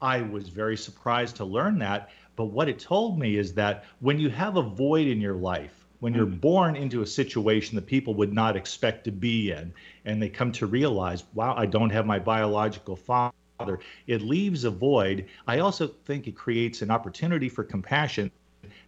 I 0.00 0.22
was 0.22 0.48
very 0.48 0.76
surprised 0.76 1.36
to 1.36 1.44
learn 1.44 1.78
that. 1.78 2.10
But 2.34 2.46
what 2.46 2.68
it 2.68 2.78
told 2.78 3.18
me 3.18 3.36
is 3.36 3.54
that 3.54 3.84
when 4.00 4.18
you 4.18 4.30
have 4.30 4.56
a 4.56 4.62
void 4.62 5.06
in 5.06 5.20
your 5.20 5.34
life, 5.34 5.81
when 6.02 6.14
you're 6.14 6.26
born 6.26 6.74
into 6.74 7.02
a 7.02 7.06
situation 7.06 7.76
that 7.76 7.86
people 7.86 8.12
would 8.12 8.32
not 8.32 8.56
expect 8.56 9.04
to 9.04 9.12
be 9.12 9.52
in, 9.52 9.72
and 10.04 10.20
they 10.20 10.28
come 10.28 10.50
to 10.50 10.66
realize, 10.66 11.22
wow, 11.32 11.54
I 11.56 11.66
don't 11.66 11.90
have 11.90 12.06
my 12.06 12.18
biological 12.18 12.96
father, 12.96 13.78
it 14.08 14.20
leaves 14.20 14.64
a 14.64 14.70
void. 14.70 15.26
I 15.46 15.60
also 15.60 15.86
think 15.86 16.26
it 16.26 16.34
creates 16.34 16.82
an 16.82 16.90
opportunity 16.90 17.48
for 17.48 17.62
compassion 17.62 18.32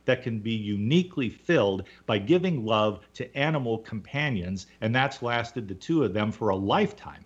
that 0.06 0.24
can 0.24 0.40
be 0.40 0.54
uniquely 0.54 1.28
filled 1.28 1.84
by 2.04 2.18
giving 2.18 2.66
love 2.66 2.98
to 3.14 3.36
animal 3.38 3.78
companions, 3.78 4.66
and 4.80 4.92
that's 4.92 5.22
lasted 5.22 5.68
the 5.68 5.74
two 5.76 6.02
of 6.02 6.14
them 6.14 6.32
for 6.32 6.48
a 6.48 6.56
lifetime. 6.56 7.24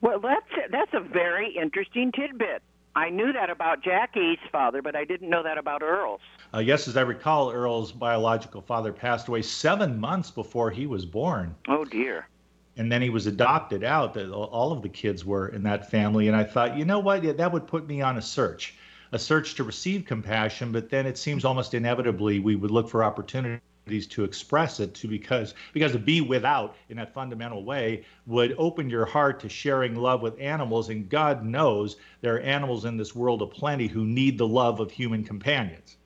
Well, 0.00 0.20
that's 0.20 0.70
that's 0.70 0.94
a 0.94 1.00
very 1.00 1.56
interesting 1.60 2.12
tidbit. 2.12 2.62
I 2.94 3.08
knew 3.08 3.32
that 3.32 3.48
about 3.48 3.82
Jackie's 3.82 4.38
father, 4.50 4.82
but 4.82 4.94
I 4.94 5.04
didn't 5.04 5.30
know 5.30 5.42
that 5.42 5.56
about 5.56 5.82
Earl's. 5.82 6.20
Uh, 6.52 6.58
yes, 6.58 6.88
as 6.88 6.96
I 6.96 7.00
recall, 7.02 7.50
Earl's 7.50 7.90
biological 7.90 8.60
father 8.60 8.92
passed 8.92 9.28
away 9.28 9.42
seven 9.42 9.98
months 9.98 10.30
before 10.30 10.70
he 10.70 10.86
was 10.86 11.06
born. 11.06 11.54
Oh 11.68 11.84
dear. 11.84 12.28
And 12.76 12.90
then 12.90 13.02
he 13.02 13.10
was 13.10 13.26
adopted 13.26 13.84
out. 13.84 14.16
All 14.16 14.72
of 14.72 14.82
the 14.82 14.88
kids 14.88 15.24
were 15.24 15.48
in 15.48 15.62
that 15.64 15.90
family, 15.90 16.28
and 16.28 16.36
I 16.36 16.44
thought, 16.44 16.76
you 16.76 16.84
know 16.84 16.98
what, 16.98 17.22
yeah, 17.22 17.32
that 17.32 17.52
would 17.52 17.66
put 17.66 17.86
me 17.86 18.00
on 18.00 18.16
a 18.16 18.22
search, 18.22 18.74
a 19.12 19.18
search 19.18 19.54
to 19.56 19.64
receive 19.64 20.04
compassion. 20.06 20.72
But 20.72 20.88
then 20.88 21.06
it 21.06 21.18
seems 21.18 21.44
almost 21.44 21.74
inevitably 21.74 22.40
we 22.40 22.56
would 22.56 22.70
look 22.70 22.88
for 22.88 23.04
opportunities 23.04 23.60
to 23.86 24.24
express 24.24 24.80
it 24.80 24.94
to 24.94 25.08
because 25.08 25.54
because 25.72 25.92
to 25.92 25.98
be 25.98 26.20
without 26.20 26.76
in 26.88 26.96
that 26.96 27.12
fundamental 27.12 27.64
way 27.64 28.04
would 28.26 28.54
open 28.56 28.88
your 28.88 29.04
heart 29.04 29.40
to 29.40 29.48
sharing 29.48 29.96
love 29.96 30.22
with 30.22 30.38
animals. 30.40 30.88
And 30.88 31.08
god 31.08 31.44
knows 31.44 31.96
there 32.20 32.36
are 32.36 32.40
animals 32.40 32.84
in 32.84 32.96
this 32.96 33.14
world 33.14 33.42
of 33.42 33.50
plenty 33.50 33.88
who 33.88 34.04
need 34.04 34.38
the 34.38 34.46
love 34.46 34.78
of 34.78 34.90
human 34.90 35.24
companions. 35.24 35.96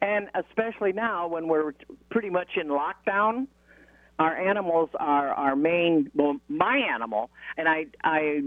And 0.00 0.28
especially 0.34 0.92
now 0.92 1.26
when 1.28 1.46
we're 1.46 1.74
pretty 2.10 2.30
much 2.30 2.56
in 2.56 2.68
lockdown 2.68 3.46
our 4.18 4.34
animals 4.34 4.88
are 4.98 5.28
our 5.28 5.56
main 5.56 6.10
well 6.14 6.36
my 6.48 6.78
animal. 6.78 7.30
And 7.56 7.68
i 7.68 7.86
i 8.02 8.42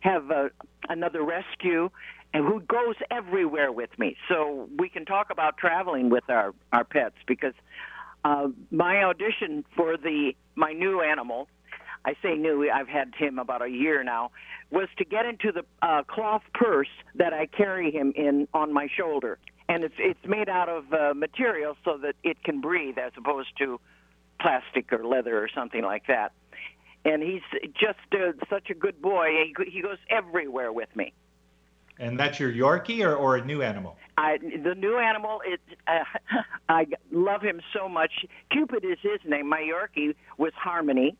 have 0.00 0.30
a, 0.30 0.50
another 0.88 1.22
rescue 1.22 1.88
and 2.34 2.44
who 2.44 2.60
goes 2.60 2.96
everywhere 3.10 3.70
with 3.70 3.96
me. 3.98 4.16
So 4.28 4.68
we 4.78 4.88
can 4.88 5.04
talk 5.04 5.30
about 5.30 5.56
traveling 5.58 6.10
with 6.10 6.24
our 6.28 6.54
our 6.72 6.84
pets 6.84 7.16
because 7.26 7.54
uh, 8.24 8.48
my 8.70 9.02
audition 9.02 9.64
for 9.76 9.96
the 9.96 10.32
my 10.54 10.72
new 10.72 11.00
animal, 11.00 11.48
I 12.04 12.14
say 12.22 12.34
new, 12.34 12.70
I've 12.70 12.88
had 12.88 13.14
him 13.16 13.38
about 13.38 13.62
a 13.62 13.68
year 13.68 14.02
now, 14.04 14.30
was 14.70 14.88
to 14.98 15.04
get 15.04 15.26
into 15.26 15.52
the 15.52 15.64
uh, 15.80 16.02
cloth 16.04 16.42
purse 16.54 16.88
that 17.14 17.32
I 17.32 17.46
carry 17.46 17.90
him 17.90 18.12
in 18.16 18.48
on 18.52 18.72
my 18.72 18.88
shoulder, 18.96 19.38
and 19.68 19.84
it's 19.84 19.94
it's 19.98 20.26
made 20.26 20.48
out 20.48 20.68
of 20.68 20.92
uh, 20.92 21.14
material 21.14 21.76
so 21.84 21.98
that 21.98 22.14
it 22.22 22.42
can 22.44 22.60
breathe 22.60 22.98
as 22.98 23.12
opposed 23.16 23.56
to 23.58 23.80
plastic 24.40 24.92
or 24.92 25.04
leather 25.04 25.38
or 25.42 25.48
something 25.54 25.82
like 25.82 26.06
that. 26.08 26.32
And 27.04 27.22
he's 27.22 27.42
just 27.74 27.98
uh, 28.12 28.32
such 28.48 28.70
a 28.70 28.74
good 28.74 29.02
boy. 29.02 29.28
He, 29.46 29.70
he 29.70 29.82
goes 29.82 29.98
everywhere 30.08 30.72
with 30.72 30.94
me. 30.94 31.12
And 32.02 32.18
that's 32.18 32.40
your 32.40 32.52
Yorkie 32.52 33.06
or, 33.06 33.14
or 33.14 33.36
a 33.36 33.44
new 33.44 33.62
animal? 33.62 33.96
I, 34.18 34.38
the 34.38 34.74
new 34.74 34.98
animal, 34.98 35.40
it, 35.46 35.60
uh, 35.86 36.02
I 36.68 36.86
love 37.12 37.42
him 37.42 37.60
so 37.72 37.88
much. 37.88 38.10
Cupid 38.50 38.84
is 38.84 38.98
his 39.00 39.20
name. 39.24 39.48
My 39.48 39.60
Yorkie 39.60 40.16
was 40.36 40.52
Harmony, 40.56 41.16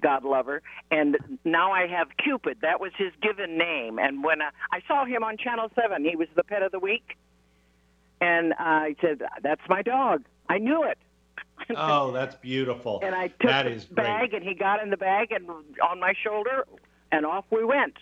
God 0.00 0.24
love 0.24 0.46
her. 0.46 0.62
And 0.90 1.18
now 1.44 1.72
I 1.72 1.86
have 1.86 2.08
Cupid. 2.22 2.58
That 2.62 2.80
was 2.80 2.92
his 2.96 3.12
given 3.20 3.58
name. 3.58 3.98
And 3.98 4.24
when 4.24 4.40
I, 4.40 4.48
I 4.72 4.80
saw 4.88 5.04
him 5.04 5.22
on 5.22 5.36
Channel 5.36 5.70
7, 5.74 6.04
he 6.04 6.16
was 6.16 6.28
the 6.34 6.42
pet 6.42 6.62
of 6.62 6.72
the 6.72 6.78
week. 6.78 7.16
And 8.20 8.54
I 8.58 8.96
said, 9.02 9.22
That's 9.42 9.60
my 9.68 9.82
dog. 9.82 10.24
I 10.48 10.58
knew 10.58 10.84
it. 10.84 10.98
Oh, 11.76 12.12
that's 12.12 12.36
beautiful. 12.36 13.00
and 13.02 13.14
I 13.14 13.28
took 13.28 13.50
that 13.50 13.64
the 13.64 13.94
bag, 13.94 14.30
great. 14.30 14.40
and 14.42 14.48
he 14.48 14.54
got 14.54 14.80
in 14.82 14.90
the 14.90 14.96
bag 14.96 15.32
and 15.32 15.50
on 15.50 16.00
my 16.00 16.14
shoulder, 16.24 16.64
and 17.12 17.26
off 17.26 17.44
we 17.50 17.64
went. 17.64 17.94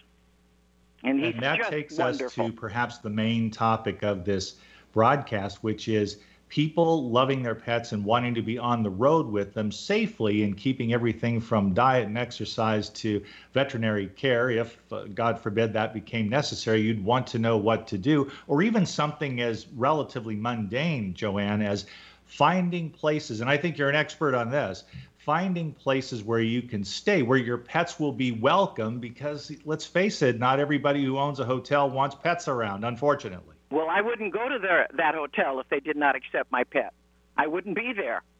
And 1.04 1.22
and 1.22 1.40
that 1.42 1.70
takes 1.70 1.98
wonderful. 1.98 2.46
us 2.46 2.50
to 2.50 2.56
perhaps 2.56 2.98
the 2.98 3.10
main 3.10 3.50
topic 3.50 4.02
of 4.02 4.24
this 4.24 4.56
broadcast, 4.92 5.62
which 5.62 5.88
is 5.88 6.18
people 6.48 7.10
loving 7.10 7.42
their 7.42 7.54
pets 7.54 7.92
and 7.92 8.04
wanting 8.04 8.34
to 8.34 8.42
be 8.42 8.56
on 8.56 8.82
the 8.82 8.90
road 8.90 9.26
with 9.26 9.52
them 9.52 9.72
safely 9.72 10.44
and 10.44 10.56
keeping 10.56 10.92
everything 10.92 11.40
from 11.40 11.74
diet 11.74 12.06
and 12.06 12.16
exercise 12.16 12.88
to 12.90 13.22
veterinary 13.52 14.06
care. 14.08 14.50
If, 14.50 14.78
uh, 14.92 15.04
God 15.06 15.40
forbid, 15.40 15.72
that 15.72 15.92
became 15.92 16.28
necessary, 16.28 16.80
you'd 16.80 17.04
want 17.04 17.26
to 17.28 17.38
know 17.38 17.56
what 17.56 17.86
to 17.88 17.98
do, 17.98 18.30
or 18.46 18.62
even 18.62 18.86
something 18.86 19.40
as 19.40 19.66
relatively 19.74 20.36
mundane, 20.36 21.14
JoAnne, 21.14 21.64
as 21.64 21.86
finding 22.26 22.90
places. 22.90 23.40
And 23.40 23.50
I 23.50 23.56
think 23.56 23.76
you're 23.76 23.90
an 23.90 23.96
expert 23.96 24.34
on 24.34 24.50
this 24.50 24.84
finding 25.26 25.72
places 25.74 26.22
where 26.22 26.38
you 26.40 26.62
can 26.62 26.84
stay, 26.84 27.20
where 27.22 27.36
your 27.36 27.58
pets 27.58 27.98
will 27.98 28.12
be 28.12 28.30
welcome, 28.30 29.00
because 29.00 29.50
let's 29.64 29.84
face 29.84 30.22
it, 30.22 30.38
not 30.38 30.60
everybody 30.60 31.04
who 31.04 31.18
owns 31.18 31.40
a 31.40 31.44
hotel 31.44 31.90
wants 31.90 32.14
pets 32.14 32.46
around, 32.46 32.84
unfortunately. 32.84 33.56
Well, 33.72 33.88
I 33.90 34.00
wouldn't 34.02 34.32
go 34.32 34.48
to 34.48 34.60
their, 34.60 34.86
that 34.96 35.16
hotel 35.16 35.58
if 35.58 35.68
they 35.68 35.80
did 35.80 35.96
not 35.96 36.14
accept 36.14 36.52
my 36.52 36.62
pet. 36.62 36.92
I 37.36 37.48
wouldn't 37.48 37.74
be 37.74 37.92
there. 37.92 38.22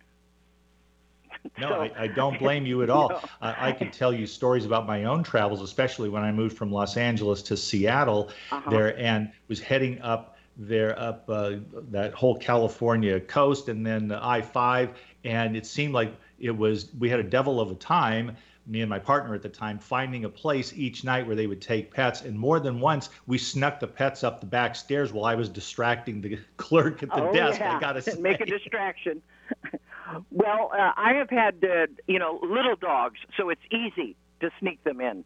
No, 1.58 1.68
So- 1.68 1.74
I, 1.80 1.92
I 2.04 2.06
don't 2.06 2.38
blame 2.38 2.66
you 2.66 2.82
at 2.84 2.90
all. 2.96 3.08
No. 3.10 3.20
I, 3.40 3.68
I 3.68 3.72
could 3.72 3.92
tell 3.92 4.12
you 4.12 4.26
stories 4.26 4.64
about 4.64 4.86
my 4.86 5.04
own 5.04 5.22
travels, 5.24 5.62
especially 5.62 6.08
when 6.08 6.22
I 6.22 6.30
moved 6.32 6.56
from 6.56 6.70
Los 6.72 6.96
Angeles 6.96 7.42
to 7.42 7.56
Seattle 7.56 8.30
Uh-huh. 8.52 8.70
there 8.70 8.98
and 8.98 9.32
was 9.48 9.60
heading 9.60 10.00
up 10.02 10.36
there 10.56 10.98
up 10.98 11.24
uh, 11.28 11.56
that 11.90 12.14
whole 12.14 12.36
California 12.38 13.20
coast 13.20 13.68
and 13.68 13.84
then 13.84 14.10
I 14.12 14.40
5. 14.42 14.90
And 15.24 15.56
it 15.56 15.66
seemed 15.66 15.92
like 15.92 16.14
it 16.38 16.56
was, 16.56 16.90
we 16.98 17.08
had 17.08 17.20
a 17.20 17.24
devil 17.24 17.60
of 17.60 17.70
a 17.70 17.74
time, 17.74 18.36
me 18.66 18.80
and 18.80 18.90
my 18.90 18.98
partner 18.98 19.34
at 19.34 19.42
the 19.42 19.48
time, 19.48 19.78
finding 19.78 20.24
a 20.24 20.28
place 20.28 20.72
each 20.74 21.04
night 21.04 21.26
where 21.26 21.36
they 21.36 21.46
would 21.46 21.62
take 21.62 21.92
pets. 21.92 22.22
And 22.22 22.38
more 22.38 22.58
than 22.58 22.80
once, 22.80 23.10
we 23.26 23.38
snuck 23.38 23.80
the 23.80 23.86
pets 23.86 24.24
up 24.24 24.40
the 24.40 24.46
back 24.46 24.74
stairs 24.74 25.12
while 25.12 25.24
I 25.24 25.34
was 25.34 25.48
distracting 25.48 26.20
the 26.20 26.38
clerk 26.56 27.02
at 27.02 27.10
the 27.10 27.22
oh, 27.22 27.32
desk. 27.32 27.60
yeah. 27.60 27.76
I 27.76 27.80
got 27.80 28.02
to 28.02 28.20
make 28.20 28.40
a 28.40 28.46
distraction. 28.46 29.22
well, 30.30 30.70
uh, 30.72 30.92
I 30.96 31.14
have 31.14 31.30
had 31.30 31.64
uh, 31.64 31.86
you 32.06 32.18
know 32.18 32.40
little 32.42 32.76
dogs, 32.76 33.18
so 33.36 33.50
it's 33.50 33.62
easy 33.70 34.16
to 34.40 34.50
sneak 34.58 34.82
them 34.84 35.00
in. 35.00 35.24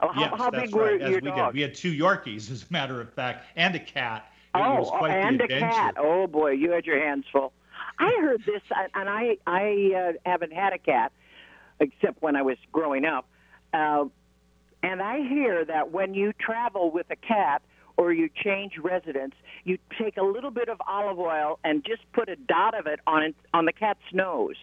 Oh, 0.00 0.08
how, 0.08 0.20
yes, 0.20 0.34
how 0.36 0.50
that's 0.50 0.64
big 0.66 0.74
were 0.74 0.84
right. 0.84 1.00
As 1.00 1.10
your 1.10 1.20
we 1.20 1.28
dogs? 1.28 1.48
did. 1.48 1.54
We 1.54 1.60
had 1.60 1.74
two 1.74 1.92
Yorkies, 1.92 2.50
as 2.50 2.64
a 2.68 2.72
matter 2.72 3.00
of 3.00 3.12
fact, 3.12 3.46
and 3.56 3.74
a 3.74 3.80
cat. 3.80 4.30
It 4.54 4.60
oh, 4.60 5.04
and 5.04 5.40
the 5.40 5.44
a 5.44 5.48
cat. 5.48 5.94
Oh 5.98 6.26
boy, 6.28 6.52
you 6.52 6.70
had 6.70 6.86
your 6.86 7.00
hands 7.00 7.24
full. 7.32 7.52
I 7.98 8.16
heard 8.20 8.42
this, 8.44 8.62
and 8.94 9.08
I 9.08 9.38
I 9.46 9.92
uh, 9.96 10.12
haven't 10.28 10.52
had 10.52 10.72
a 10.72 10.78
cat 10.78 11.12
except 11.80 12.22
when 12.22 12.36
I 12.36 12.42
was 12.42 12.56
growing 12.72 13.04
up. 13.04 13.26
Uh, 13.72 14.06
and 14.82 15.02
I 15.02 15.26
hear 15.26 15.64
that 15.64 15.92
when 15.92 16.14
you 16.14 16.32
travel 16.32 16.90
with 16.90 17.06
a 17.10 17.16
cat 17.16 17.62
or 17.96 18.12
you 18.12 18.28
change 18.28 18.72
residence, 18.82 19.34
you 19.64 19.78
take 19.98 20.16
a 20.16 20.22
little 20.22 20.50
bit 20.50 20.68
of 20.68 20.80
olive 20.86 21.18
oil 21.18 21.58
and 21.64 21.84
just 21.84 22.02
put 22.12 22.28
a 22.28 22.36
dot 22.36 22.78
of 22.78 22.86
it 22.86 23.00
on 23.06 23.22
it, 23.22 23.34
on 23.52 23.64
the 23.64 23.72
cat's 23.72 24.00
nose, 24.12 24.56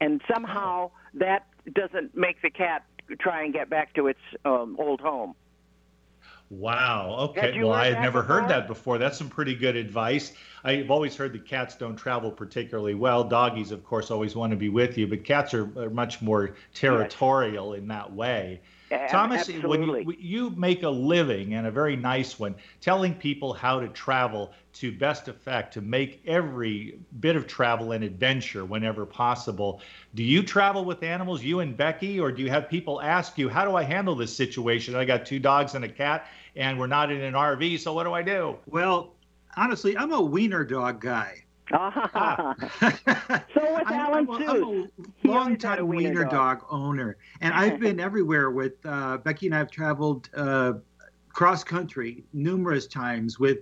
and 0.00 0.20
somehow 0.32 0.90
that 1.14 1.46
doesn't 1.72 2.16
make 2.16 2.40
the 2.42 2.50
cat 2.50 2.84
try 3.20 3.44
and 3.44 3.52
get 3.52 3.68
back 3.68 3.94
to 3.94 4.06
its 4.08 4.20
um, 4.44 4.76
old 4.78 5.00
home. 5.00 5.34
Wow. 6.48 7.30
Okay. 7.30 7.60
Well, 7.60 7.72
I 7.72 7.86
had 7.86 8.00
never 8.00 8.22
heard 8.22 8.48
that 8.48 8.68
before. 8.68 8.98
That's 8.98 9.18
some 9.18 9.28
pretty 9.28 9.54
good 9.54 9.74
advice. 9.74 10.32
I've 10.62 10.90
always 10.90 11.16
heard 11.16 11.32
that 11.32 11.44
cats 11.44 11.74
don't 11.74 11.96
travel 11.96 12.30
particularly 12.30 12.94
well. 12.94 13.24
Doggies, 13.24 13.72
of 13.72 13.84
course, 13.84 14.10
always 14.10 14.36
want 14.36 14.52
to 14.52 14.56
be 14.56 14.68
with 14.68 14.96
you, 14.96 15.08
but 15.08 15.24
cats 15.24 15.54
are, 15.54 15.68
are 15.78 15.90
much 15.90 16.22
more 16.22 16.54
territorial 16.72 17.74
in 17.74 17.88
that 17.88 18.12
way. 18.12 18.60
A- 18.90 19.08
Thomas, 19.08 19.48
when 19.48 19.82
you, 19.82 20.14
you 20.18 20.50
make 20.50 20.82
a 20.82 20.88
living 20.88 21.54
and 21.54 21.66
a 21.66 21.70
very 21.70 21.96
nice 21.96 22.38
one, 22.38 22.54
telling 22.80 23.14
people 23.14 23.52
how 23.52 23.80
to 23.80 23.88
travel 23.88 24.52
to 24.74 24.92
best 24.92 25.28
effect, 25.28 25.72
to 25.74 25.80
make 25.80 26.22
every 26.26 26.98
bit 27.20 27.34
of 27.34 27.46
travel 27.46 27.92
an 27.92 28.02
adventure 28.02 28.64
whenever 28.64 29.06
possible. 29.06 29.80
Do 30.14 30.22
you 30.22 30.42
travel 30.42 30.84
with 30.84 31.02
animals, 31.02 31.42
you 31.42 31.60
and 31.60 31.76
Becky, 31.76 32.20
or 32.20 32.30
do 32.30 32.42
you 32.42 32.50
have 32.50 32.68
people 32.68 33.00
ask 33.00 33.38
you, 33.38 33.48
how 33.48 33.64
do 33.64 33.74
I 33.74 33.82
handle 33.82 34.14
this 34.14 34.34
situation? 34.36 34.94
I 34.94 35.04
got 35.04 35.26
two 35.26 35.38
dogs 35.38 35.74
and 35.74 35.84
a 35.84 35.88
cat, 35.88 36.26
and 36.54 36.78
we're 36.78 36.86
not 36.86 37.10
in 37.10 37.22
an 37.22 37.34
RV, 37.34 37.80
so 37.80 37.92
what 37.92 38.04
do 38.04 38.12
I 38.12 38.22
do? 38.22 38.56
Well, 38.66 39.14
honestly, 39.56 39.96
I'm 39.96 40.12
a 40.12 40.20
wiener 40.20 40.64
dog 40.64 41.00
guy. 41.00 41.45
Ah. 41.72 42.54
so 43.54 43.74
with 43.74 43.90
Alan 43.90 44.18
I'm, 44.18 44.26
Seuss. 44.26 44.88
I'm 44.98 45.00
a 45.24 45.28
longtime 45.28 45.86
wiener 45.88 46.10
wiener 46.10 46.24
dog. 46.24 46.60
dog. 46.60 46.66
owner, 46.70 47.16
and 47.40 47.54
I've 47.54 47.80
been 47.86 48.00
everywhere 48.00 48.50
with 48.50 48.74
uh, 48.84 49.18
Becky 49.18 49.46
and 49.46 49.54
I 49.54 49.58
have 49.58 49.70
traveled 49.70 50.28
uh, 50.34 50.74
cross 51.28 51.64
country 51.64 52.24
numerous 52.32 52.86
times 52.86 53.38
with 53.38 53.58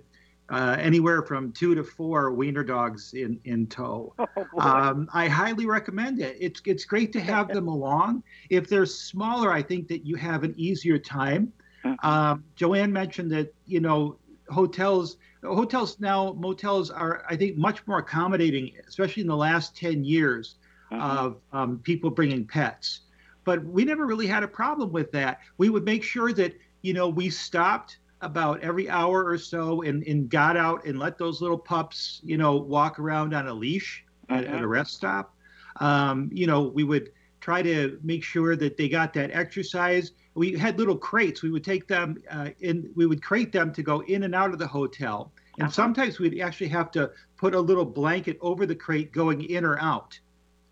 uh, 0.49 0.77
anywhere 0.79 1.23
from 1.23 1.51
two 1.51 1.73
to 1.73 1.83
four 1.83 2.31
wiener 2.31 2.63
dogs 2.63 3.13
in 3.13 3.39
in 3.45 3.67
tow. 3.67 4.13
Oh. 4.57 4.61
Um, 4.61 5.09
I 5.13 5.27
highly 5.27 5.65
recommend 5.65 6.21
it. 6.21 6.37
It's 6.39 6.61
it's 6.65 6.85
great 6.85 7.11
to 7.13 7.19
have 7.19 7.49
them 7.49 7.67
along. 7.67 8.23
If 8.49 8.69
they're 8.69 8.85
smaller, 8.85 9.51
I 9.51 9.61
think 9.61 9.87
that 9.89 10.05
you 10.05 10.15
have 10.15 10.43
an 10.43 10.53
easier 10.57 10.97
time. 10.97 11.51
Mhm. 11.83 12.03
Um, 12.03 12.43
JoAnne 12.57 12.91
mentioned 12.91 13.31
that 13.31 13.53
you 13.65 13.79
know 13.81 14.17
hotels 14.49 15.17
hotels 15.45 15.99
now 15.99 16.33
motels 16.33 16.89
are 16.89 17.23
I 17.29 17.35
think 17.35 17.57
much 17.57 17.85
more 17.87 17.99
accommodating, 17.99 18.71
especially 18.87 19.21
in 19.21 19.27
the 19.27 19.35
last 19.37 19.75
ten 19.75 20.03
years 20.03 20.55
Mhm. 20.91 21.01
of 21.01 21.37
um, 21.51 21.79
people 21.79 22.09
bringing 22.09 22.45
pets. 22.45 23.01
But 23.43 23.63
we 23.65 23.83
never 23.85 24.05
really 24.05 24.27
had 24.27 24.43
a 24.43 24.47
problem 24.47 24.91
with 24.91 25.11
that. 25.11 25.39
We 25.57 25.69
would 25.69 25.83
make 25.85 26.03
sure 26.03 26.31
that 26.33 26.57
you 26.81 26.93
know 26.93 27.09
we 27.09 27.29
stopped 27.29 27.99
about 28.21 28.61
every 28.61 28.89
hour 28.89 29.25
or 29.25 29.37
so 29.37 29.81
and, 29.81 30.03
and 30.03 30.29
got 30.29 30.55
out 30.57 30.85
and 30.85 30.97
let 30.99 31.17
those 31.17 31.41
little 31.41 31.57
pups 31.57 32.21
you 32.23 32.37
know 32.37 32.55
walk 32.55 32.99
around 32.99 33.33
on 33.33 33.47
a 33.47 33.53
leash 33.53 34.05
at, 34.29 34.45
at 34.45 34.61
a 34.63 34.67
Mhm. 34.67 34.69
rest 34.69 34.93
stop. 34.93 35.35
Um, 35.79 36.29
you 36.33 36.47
know 36.47 36.61
we 36.63 36.83
would 36.83 37.11
try 37.41 37.61
to 37.61 37.99
make 38.03 38.23
sure 38.23 38.55
that 38.55 38.77
they 38.77 38.89
got 38.89 39.13
that 39.13 39.31
exercise. 39.31 40.11
We 40.35 40.57
had 40.57 40.77
little 40.79 40.97
crates. 40.97 41.43
We 41.43 41.51
would 41.51 41.63
take 41.63 41.87
them 41.87 42.17
uh, 42.31 42.49
in. 42.59 42.91
We 42.95 43.05
would 43.05 43.21
crate 43.23 43.51
them 43.51 43.71
to 43.73 43.83
go 43.83 44.01
in 44.01 44.23
and 44.23 44.35
out 44.35 44.51
of 44.51 44.59
the 44.59 44.67
hotel. 44.67 45.31
And 45.57 45.67
Uh-huh. 45.67 45.71
sometimes 45.71 46.19
we'd 46.19 46.39
actually 46.41 46.67
have 46.69 46.91
to 46.91 47.11
put 47.37 47.55
a 47.55 47.59
little 47.59 47.85
blanket 47.85 48.37
over 48.41 48.65
the 48.65 48.75
crate 48.75 49.11
going 49.13 49.41
in 49.43 49.63
or 49.63 49.79
out, 49.79 50.19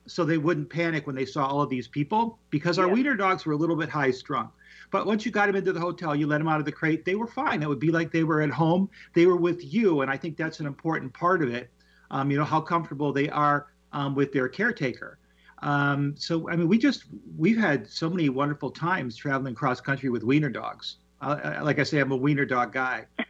so 0.08 0.26
they 0.26 0.38
wouldn't 0.38 0.70
panic 0.70 1.08
when 1.08 1.16
they 1.16 1.26
saw 1.26 1.46
all 1.46 1.62
of 1.62 1.70
these 1.70 1.88
people. 1.88 2.40
Because 2.50 2.78
our 2.80 2.88
Yeah. 2.88 2.94
wiener 2.94 3.16
dogs 3.16 3.46
were 3.46 3.54
a 3.54 3.58
little 3.58 3.76
bit 3.78 3.90
high 3.90 4.12
strung. 4.12 4.50
But 4.92 5.06
once 5.08 5.26
you 5.26 5.32
got 5.32 5.48
them 5.48 5.56
into 5.56 5.74
the 5.74 5.80
hotel, 5.80 6.16
you 6.16 6.28
let 6.28 6.38
them 6.40 6.48
out 6.48 6.60
of 6.60 6.66
the 6.66 6.72
crate, 6.72 7.04
they 7.06 7.16
were 7.16 7.28
fine. 7.28 7.64
It 7.64 7.70
would 7.70 7.80
be 7.80 7.92
like 7.92 8.12
they 8.12 8.24
were 8.24 8.42
at 8.42 8.52
home. 8.52 8.90
They 9.14 9.26
were 9.26 9.38
with 9.38 9.74
you, 9.74 10.02
and 10.02 10.12
I 10.12 10.18
think 10.18 10.38
that's 10.38 10.60
an 10.60 10.68
important 10.68 11.14
part 11.14 11.42
of 11.42 11.50
it. 11.54 11.72
Um, 12.12 12.30
you 12.30 12.38
know 12.38 12.44
how 12.44 12.62
comfortable 12.62 13.12
they 13.12 13.30
are 13.30 13.68
um, 13.94 14.14
with 14.14 14.32
their 14.34 14.48
caretaker. 14.50 15.18
Um, 15.64 16.14
so 16.18 16.50
I 16.50 16.56
mean, 16.58 16.68
we 16.68 16.78
just 16.78 17.06
we've 17.38 17.58
had 17.58 17.88
so 17.88 18.10
many 18.10 18.28
wonderful 18.30 18.70
times 18.70 19.16
traveling 19.16 19.56
cross 19.56 19.80
country 19.82 20.10
with 20.10 20.24
wiener 20.24 20.50
dogs. 20.50 20.98
Uh, 21.22 21.40
uh, 21.60 21.64
like 21.64 21.80
I 21.80 21.84
say, 21.84 22.00
I'm 22.00 22.12
a 22.12 22.18
wiener 22.18 22.44
dog 22.46 22.74
guy. 22.74 23.06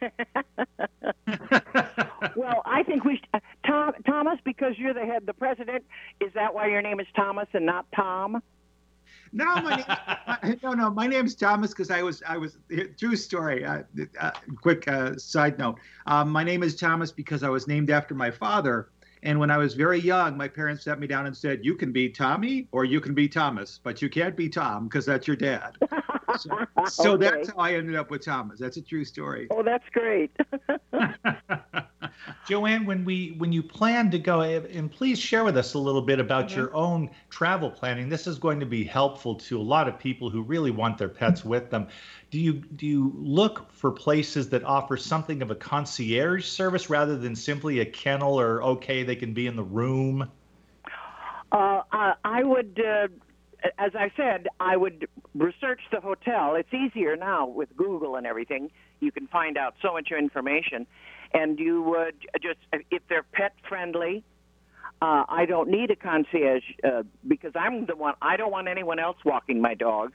well, 2.36 2.62
I 2.66 2.82
think 2.82 3.04
we, 3.04 3.16
sh- 3.18 3.40
Tom, 3.66 3.92
Thomas, 4.04 4.38
because 4.94 5.06
you're 5.06 5.06
the 5.06 5.12
head, 5.12 5.26
the 5.26 5.34
president. 5.34 5.84
Is 6.20 6.32
that 6.34 6.54
why 6.54 6.68
your 6.68 6.82
name 6.82 7.00
is 7.00 7.06
Thomas 7.16 7.48
and 7.52 7.66
not 7.66 7.86
Tom? 7.94 8.42
No, 9.32 9.56
my 9.56 9.76
name, 9.76 9.84
my, 9.88 10.58
no, 10.62 10.72
no. 10.72 10.90
My 10.90 11.06
name's 11.06 11.34
Thomas 11.34 11.70
because 11.70 11.90
I 11.90 12.02
was, 12.02 12.22
I 12.26 12.36
was. 12.36 12.58
True 12.98 13.16
story. 13.16 13.64
Uh, 13.64 13.82
uh, 14.20 14.30
quick 14.60 14.86
uh, 14.86 15.16
side 15.16 15.58
note. 15.58 15.78
Um, 16.06 16.30
my 16.30 16.44
name 16.44 16.62
is 16.62 16.76
Thomas 16.76 17.10
because 17.10 17.42
I 17.42 17.48
was 17.48 17.66
named 17.66 17.90
after 17.90 18.14
my 18.14 18.30
father. 18.30 18.90
And 19.24 19.40
when 19.40 19.50
I 19.50 19.56
was 19.56 19.72
very 19.72 19.98
young, 19.98 20.36
my 20.36 20.48
parents 20.48 20.84
sat 20.84 21.00
me 21.00 21.06
down 21.06 21.26
and 21.26 21.36
said, 21.36 21.64
"You 21.64 21.74
can 21.74 21.92
be 21.92 22.10
Tommy 22.10 22.68
or 22.72 22.84
you 22.84 23.00
can 23.00 23.14
be 23.14 23.26
Thomas, 23.26 23.80
but 23.82 24.02
you 24.02 24.08
can't 24.08 24.36
be 24.36 24.48
Tom 24.48 24.84
because 24.84 25.06
that's 25.06 25.26
your 25.26 25.36
dad." 25.36 25.76
So, 26.36 26.66
so 26.88 27.16
that's 27.16 27.50
how 27.50 27.58
I 27.58 27.74
ended 27.74 27.94
up 27.94 28.10
with 28.10 28.24
Thomas. 28.24 28.58
That's 28.58 28.76
a 28.76 28.82
true 28.82 29.04
story. 29.04 29.46
Oh, 29.52 29.62
that's 29.62 29.84
great. 29.92 30.32
JoAnne, 32.48 32.86
when 32.86 33.04
we 33.04 33.34
when 33.38 33.52
you 33.52 33.62
plan 33.62 34.10
to 34.10 34.18
go, 34.18 34.42
and 34.42 34.90
please 34.90 35.18
share 35.18 35.44
with 35.44 35.56
us 35.56 35.74
a 35.74 35.78
little 35.78 36.02
bit 36.02 36.20
about 36.20 36.54
your 36.54 36.74
own 36.74 37.10
travel 37.30 37.70
planning. 37.70 38.08
This 38.08 38.26
is 38.26 38.38
going 38.38 38.60
to 38.60 38.66
be 38.66 38.84
helpful 38.84 39.34
to 39.36 39.58
a 39.58 39.62
lot 39.62 39.88
of 39.88 39.98
people 39.98 40.30
who 40.30 40.42
really 40.42 40.70
want 40.70 40.98
their 40.98 41.08
pets 41.08 41.44
with 41.44 41.70
them. 41.70 41.88
Do 42.30 42.40
you 42.40 42.54
do 42.54 42.86
you 42.86 43.12
look 43.16 43.72
for 43.72 43.90
places 43.90 44.48
that 44.50 44.64
offer 44.64 44.96
something 44.96 45.42
of 45.42 45.50
a 45.50 45.54
concierge 45.54 46.44
service 46.44 46.90
rather 46.90 47.16
than 47.16 47.36
simply 47.36 47.80
a 47.80 47.86
kennel 47.86 48.40
or 48.40 48.62
okay 48.62 49.02
they 49.02 49.16
can 49.16 49.34
be 49.34 49.46
in 49.46 49.56
the 49.56 49.64
room? 49.64 50.30
Uh, 51.52 51.82
I 51.92 52.14
I 52.24 52.42
would, 52.42 52.82
uh, 52.84 53.06
as 53.78 53.92
I 53.94 54.10
said, 54.16 54.48
I 54.58 54.76
would 54.76 55.06
research 55.34 55.80
the 55.92 56.00
hotel. 56.00 56.56
It's 56.56 56.74
easier 56.74 57.14
now 57.14 57.46
with 57.46 57.68
Google 57.76 58.16
and 58.16 58.26
everything. 58.26 58.70
You 58.98 59.12
can 59.12 59.28
find 59.28 59.56
out 59.56 59.74
so 59.80 59.92
much 59.92 60.10
information, 60.10 60.86
and 61.34 61.58
you 61.58 61.82
would 61.82 62.14
just 62.40 62.58
if 62.90 63.02
they're 63.08 63.24
pet 63.32 63.52
friendly. 63.68 64.24
Uh, 65.02 65.24
I 65.28 65.44
don't 65.44 65.68
need 65.68 65.90
a 65.90 65.96
concierge 65.96 66.62
uh, 66.82 67.02
because 67.26 67.52
I'm 67.54 67.84
the 67.84 67.96
one. 67.96 68.14
I 68.22 68.36
don't 68.38 68.52
want 68.52 68.68
anyone 68.68 68.98
else 68.98 69.18
walking 69.24 69.60
my 69.60 69.74
dog. 69.74 70.14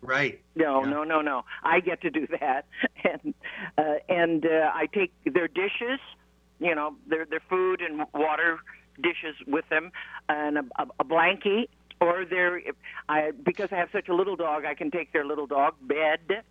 Right. 0.00 0.40
No, 0.54 0.82
Yeah. 0.84 0.90
no, 0.90 1.04
no, 1.04 1.20
no. 1.20 1.44
I 1.62 1.80
get 1.80 2.00
to 2.02 2.10
do 2.10 2.26
that, 2.40 2.64
and 3.04 3.34
uh, 3.76 3.94
and 4.08 4.46
uh, 4.46 4.70
I 4.72 4.86
take 4.86 5.12
their 5.26 5.48
dishes, 5.48 6.00
you 6.60 6.74
know, 6.74 6.96
their 7.06 7.26
their 7.26 7.42
food 7.50 7.82
and 7.82 8.06
water 8.14 8.58
dishes 9.02 9.34
with 9.46 9.68
them, 9.68 9.90
and 10.28 10.58
a, 10.58 10.64
a, 10.78 10.86
a 11.00 11.04
blankie, 11.04 11.68
or 12.00 12.24
their. 12.24 12.60
I 13.08 13.32
because 13.32 13.68
I 13.70 13.76
have 13.76 13.90
such 13.92 14.08
a 14.08 14.14
little 14.14 14.36
dog, 14.36 14.64
I 14.64 14.74
can 14.74 14.90
take 14.90 15.12
their 15.12 15.24
little 15.26 15.46
dog 15.46 15.74
bed, 15.82 16.42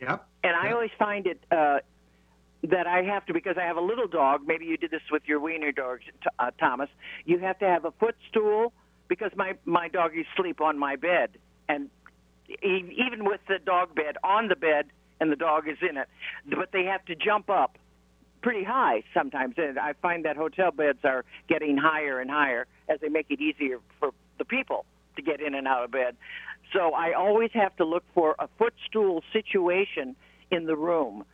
Yep. 0.00 0.26
and 0.44 0.56
I 0.56 0.64
Yep. 0.66 0.74
always 0.74 0.90
find 0.98 1.26
it. 1.26 1.40
Uh, 1.50 1.78
that 2.62 2.86
I 2.86 3.02
have 3.02 3.24
to 3.26 3.32
because 3.32 3.56
I 3.56 3.64
have 3.64 3.76
a 3.76 3.82
little 3.82 4.06
dog. 4.06 4.42
Maybe 4.46 4.66
you 4.66 4.76
did 4.76 4.90
this 4.90 5.02
with 5.10 5.22
your 5.26 5.40
wiener 5.40 5.72
dog, 5.72 6.00
uh, 6.38 6.50
Thomas. 6.58 6.88
You 7.24 7.38
have 7.38 7.58
to 7.60 7.66
have 7.66 7.84
a 7.84 7.92
footstool 7.92 8.72
because 9.08 9.32
my 9.36 9.54
my 9.64 9.88
doggies 9.88 10.26
sleep 10.36 10.60
on 10.60 10.78
my 10.78 10.96
bed, 10.96 11.30
and 11.68 11.90
even 12.62 13.24
with 13.24 13.40
the 13.48 13.58
dog 13.64 13.94
bed 13.94 14.16
on 14.24 14.48
the 14.48 14.56
bed 14.56 14.86
and 15.20 15.30
the 15.30 15.36
dog 15.36 15.68
is 15.68 15.78
in 15.88 15.96
it, 15.96 16.08
but 16.46 16.70
they 16.72 16.84
have 16.84 17.04
to 17.04 17.14
jump 17.14 17.50
up 17.50 17.78
pretty 18.42 18.64
high 18.64 19.02
sometimes. 19.12 19.54
And 19.58 19.78
I 19.78 19.92
find 20.00 20.24
that 20.24 20.36
hotel 20.36 20.70
beds 20.70 21.00
are 21.04 21.24
getting 21.48 21.76
higher 21.76 22.20
and 22.20 22.30
higher 22.30 22.66
as 22.88 23.00
they 23.00 23.08
make 23.08 23.26
it 23.30 23.40
easier 23.40 23.78
for 23.98 24.10
the 24.38 24.44
people 24.44 24.86
to 25.16 25.22
get 25.22 25.40
in 25.40 25.54
and 25.54 25.68
out 25.68 25.84
of 25.84 25.90
bed. 25.90 26.16
So 26.72 26.92
I 26.92 27.12
always 27.12 27.50
have 27.52 27.76
to 27.76 27.84
look 27.84 28.04
for 28.14 28.34
a 28.38 28.48
footstool 28.58 29.22
situation 29.32 30.16
in 30.50 30.66
the 30.66 30.76
room. 30.76 31.24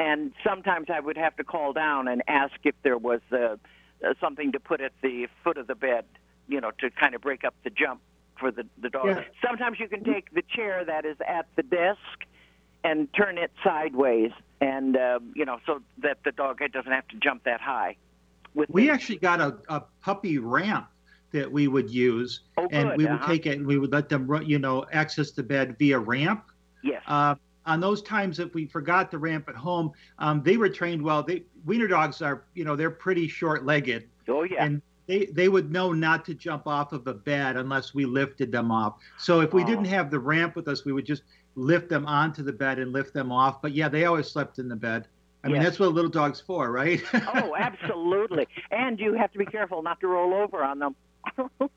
And 0.00 0.32
sometimes 0.42 0.86
I 0.88 0.98
would 0.98 1.18
have 1.18 1.36
to 1.36 1.44
call 1.44 1.74
down 1.74 2.08
and 2.08 2.22
ask 2.26 2.54
if 2.64 2.74
there 2.82 2.96
was 2.96 3.20
uh, 3.30 3.36
uh, 3.36 4.14
something 4.18 4.50
to 4.52 4.58
put 4.58 4.80
at 4.80 4.92
the 5.02 5.28
foot 5.44 5.58
of 5.58 5.66
the 5.66 5.74
bed, 5.74 6.06
you 6.48 6.58
know, 6.58 6.70
to 6.78 6.90
kind 6.90 7.14
of 7.14 7.20
break 7.20 7.44
up 7.44 7.54
the 7.64 7.70
jump 7.70 8.00
for 8.38 8.50
the, 8.50 8.64
the 8.80 8.88
dog. 8.88 9.08
Yeah. 9.08 9.24
Sometimes 9.46 9.78
you 9.78 9.88
can 9.88 10.02
take 10.02 10.32
the 10.32 10.40
chair 10.40 10.86
that 10.86 11.04
is 11.04 11.18
at 11.28 11.48
the 11.54 11.62
desk 11.62 11.98
and 12.82 13.12
turn 13.12 13.36
it 13.36 13.52
sideways, 13.62 14.30
and 14.62 14.96
uh, 14.96 15.20
you 15.34 15.44
know, 15.44 15.58
so 15.66 15.82
that 15.98 16.16
the 16.24 16.32
dog 16.32 16.60
doesn't 16.72 16.90
have 16.90 17.06
to 17.08 17.16
jump 17.16 17.44
that 17.44 17.60
high. 17.60 17.96
With 18.54 18.70
We 18.70 18.86
the- 18.86 18.92
actually 18.94 19.18
got 19.18 19.42
a, 19.42 19.58
a 19.68 19.82
puppy 20.00 20.38
ramp 20.38 20.88
that 21.32 21.52
we 21.52 21.68
would 21.68 21.90
use, 21.90 22.40
oh, 22.56 22.68
and 22.72 22.96
we 22.96 23.04
would 23.04 23.16
uh-huh. 23.16 23.26
take 23.26 23.44
it 23.44 23.58
and 23.58 23.66
we 23.66 23.78
would 23.78 23.92
let 23.92 24.08
them, 24.08 24.26
you 24.46 24.58
know, 24.58 24.86
access 24.90 25.32
the 25.32 25.42
bed 25.42 25.76
via 25.78 25.98
ramp. 25.98 26.44
yes, 26.82 27.02
Uh, 27.06 27.34
on 27.66 27.80
those 27.80 28.02
times 28.02 28.38
if 28.38 28.54
we 28.54 28.66
forgot 28.66 29.10
the 29.10 29.18
ramp 29.18 29.48
at 29.48 29.54
home, 29.56 29.92
um, 30.18 30.42
they 30.42 30.56
were 30.56 30.68
trained 30.68 31.02
well. 31.02 31.22
They 31.22 31.44
wiener 31.64 31.86
dogs 31.86 32.22
are, 32.22 32.44
you 32.54 32.64
know, 32.64 32.76
they're 32.76 32.90
pretty 32.90 33.28
short-legged, 33.28 34.08
oh 34.28 34.42
yeah, 34.44 34.64
and 34.64 34.82
they 35.06 35.26
they 35.26 35.48
would 35.48 35.70
know 35.70 35.92
not 35.92 36.24
to 36.26 36.34
jump 36.34 36.66
off 36.66 36.92
of 36.92 37.06
a 37.06 37.14
bed 37.14 37.56
unless 37.56 37.94
we 37.94 38.04
lifted 38.06 38.50
them 38.52 38.70
off. 38.70 38.94
So 39.18 39.40
if 39.40 39.52
we 39.52 39.62
Oh. 39.62 39.66
didn't 39.66 39.86
have 39.86 40.10
the 40.10 40.18
ramp 40.18 40.56
with 40.56 40.68
us, 40.68 40.84
we 40.84 40.92
would 40.92 41.04
just 41.06 41.22
lift 41.56 41.88
them 41.88 42.06
onto 42.06 42.42
the 42.42 42.52
bed 42.52 42.78
and 42.78 42.92
lift 42.92 43.12
them 43.12 43.30
off. 43.32 43.60
But 43.60 43.72
yeah, 43.72 43.88
they 43.88 44.04
always 44.04 44.28
slept 44.28 44.58
in 44.58 44.68
the 44.68 44.76
bed. 44.76 45.06
I 45.42 45.48
mean, 45.48 45.62
that's 45.62 45.78
what 45.78 45.86
a 45.86 45.90
little 45.90 46.10
dog's 46.10 46.40
for, 46.40 46.70
right? 46.70 47.02
oh 47.34 47.54
absolutely, 47.58 48.46
and 48.70 49.00
you 49.00 49.14
have 49.14 49.32
to 49.32 49.38
be 49.38 49.46
careful 49.46 49.82
not 49.82 49.98
to 50.00 50.06
roll 50.08 50.34
over 50.34 50.62
on 50.62 50.78
them. 50.78 50.94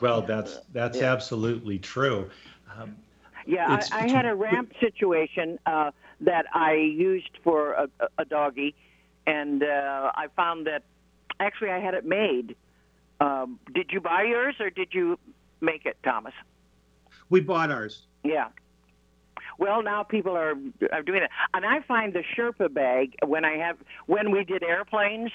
Well, 0.00 0.22
that's 0.22 0.58
that's 0.72 0.98
Yeah. 1.00 1.12
absolutely 1.12 1.78
true. 1.78 2.28
Um, 2.76 2.96
Yeah, 3.48 3.72
It's- 3.74 3.88
I, 3.90 4.00
I 4.00 4.04
it's- 4.04 4.14
had 4.14 4.26
a 4.26 4.34
ramp 4.34 4.72
situation 4.78 5.58
uh, 5.64 5.90
that 6.20 6.44
I 6.54 6.74
used 6.74 7.30
for 7.42 7.72
a, 7.72 7.88
a- 8.18 8.24
doggy, 8.26 8.74
and 9.26 9.62
uh, 9.62 10.12
I 10.14 10.26
found 10.36 10.66
that 10.66 10.82
actually 11.40 11.70
I 11.70 11.78
had 11.80 11.94
it 11.94 12.04
made. 12.04 12.56
Um, 13.20 13.58
did 13.74 13.90
you 13.90 14.00
buy 14.02 14.24
yours 14.24 14.56
or 14.60 14.68
did 14.70 14.88
you 14.92 15.18
make 15.62 15.86
it, 15.86 15.96
Thomas? 16.04 16.34
we 17.30 17.40
bought 17.40 17.70
ours. 17.70 18.02
Yeah. 18.22 18.48
Well, 19.58 19.82
now 19.82 20.02
people 20.02 20.36
are 20.36 20.54
are 20.92 21.02
doing 21.02 21.22
it, 21.22 21.30
and 21.54 21.64
I 21.64 21.80
find 21.80 22.12
the 22.12 22.22
Sherpa 22.36 22.72
bag 22.72 23.14
when 23.26 23.44
I 23.44 23.56
have 23.56 23.76
when 24.06 24.30
we 24.30 24.44
did 24.44 24.62
airplanes, 24.62 25.30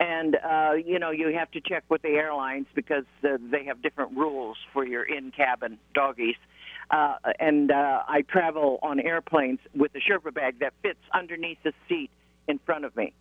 and 0.00 0.36
uh, 0.36 0.72
you 0.84 0.98
know 0.98 1.10
you 1.10 1.28
have 1.36 1.50
to 1.52 1.60
check 1.60 1.84
with 1.88 2.02
the 2.02 2.08
airlines 2.10 2.66
because 2.74 3.04
uh, 3.22 3.36
they 3.50 3.64
have 3.64 3.80
different 3.82 4.16
rules 4.16 4.56
for 4.72 4.84
your 4.86 5.04
in 5.04 5.30
cabin 5.30 5.78
doggies. 5.94 6.36
Uh, 6.38 6.46
and 6.90 7.70
uh, 7.70 8.02
I 8.08 8.22
travel 8.22 8.78
on 8.82 9.00
airplanes 9.00 9.60
with 9.74 9.92
a 9.94 9.98
Sherpa 9.98 10.32
bag 10.32 10.60
that 10.60 10.72
fits 10.82 11.00
underneath 11.12 11.58
the 11.62 11.72
seat 11.88 12.10
in 12.46 12.58
front 12.58 12.84
of 12.84 12.96
me. 12.96 13.12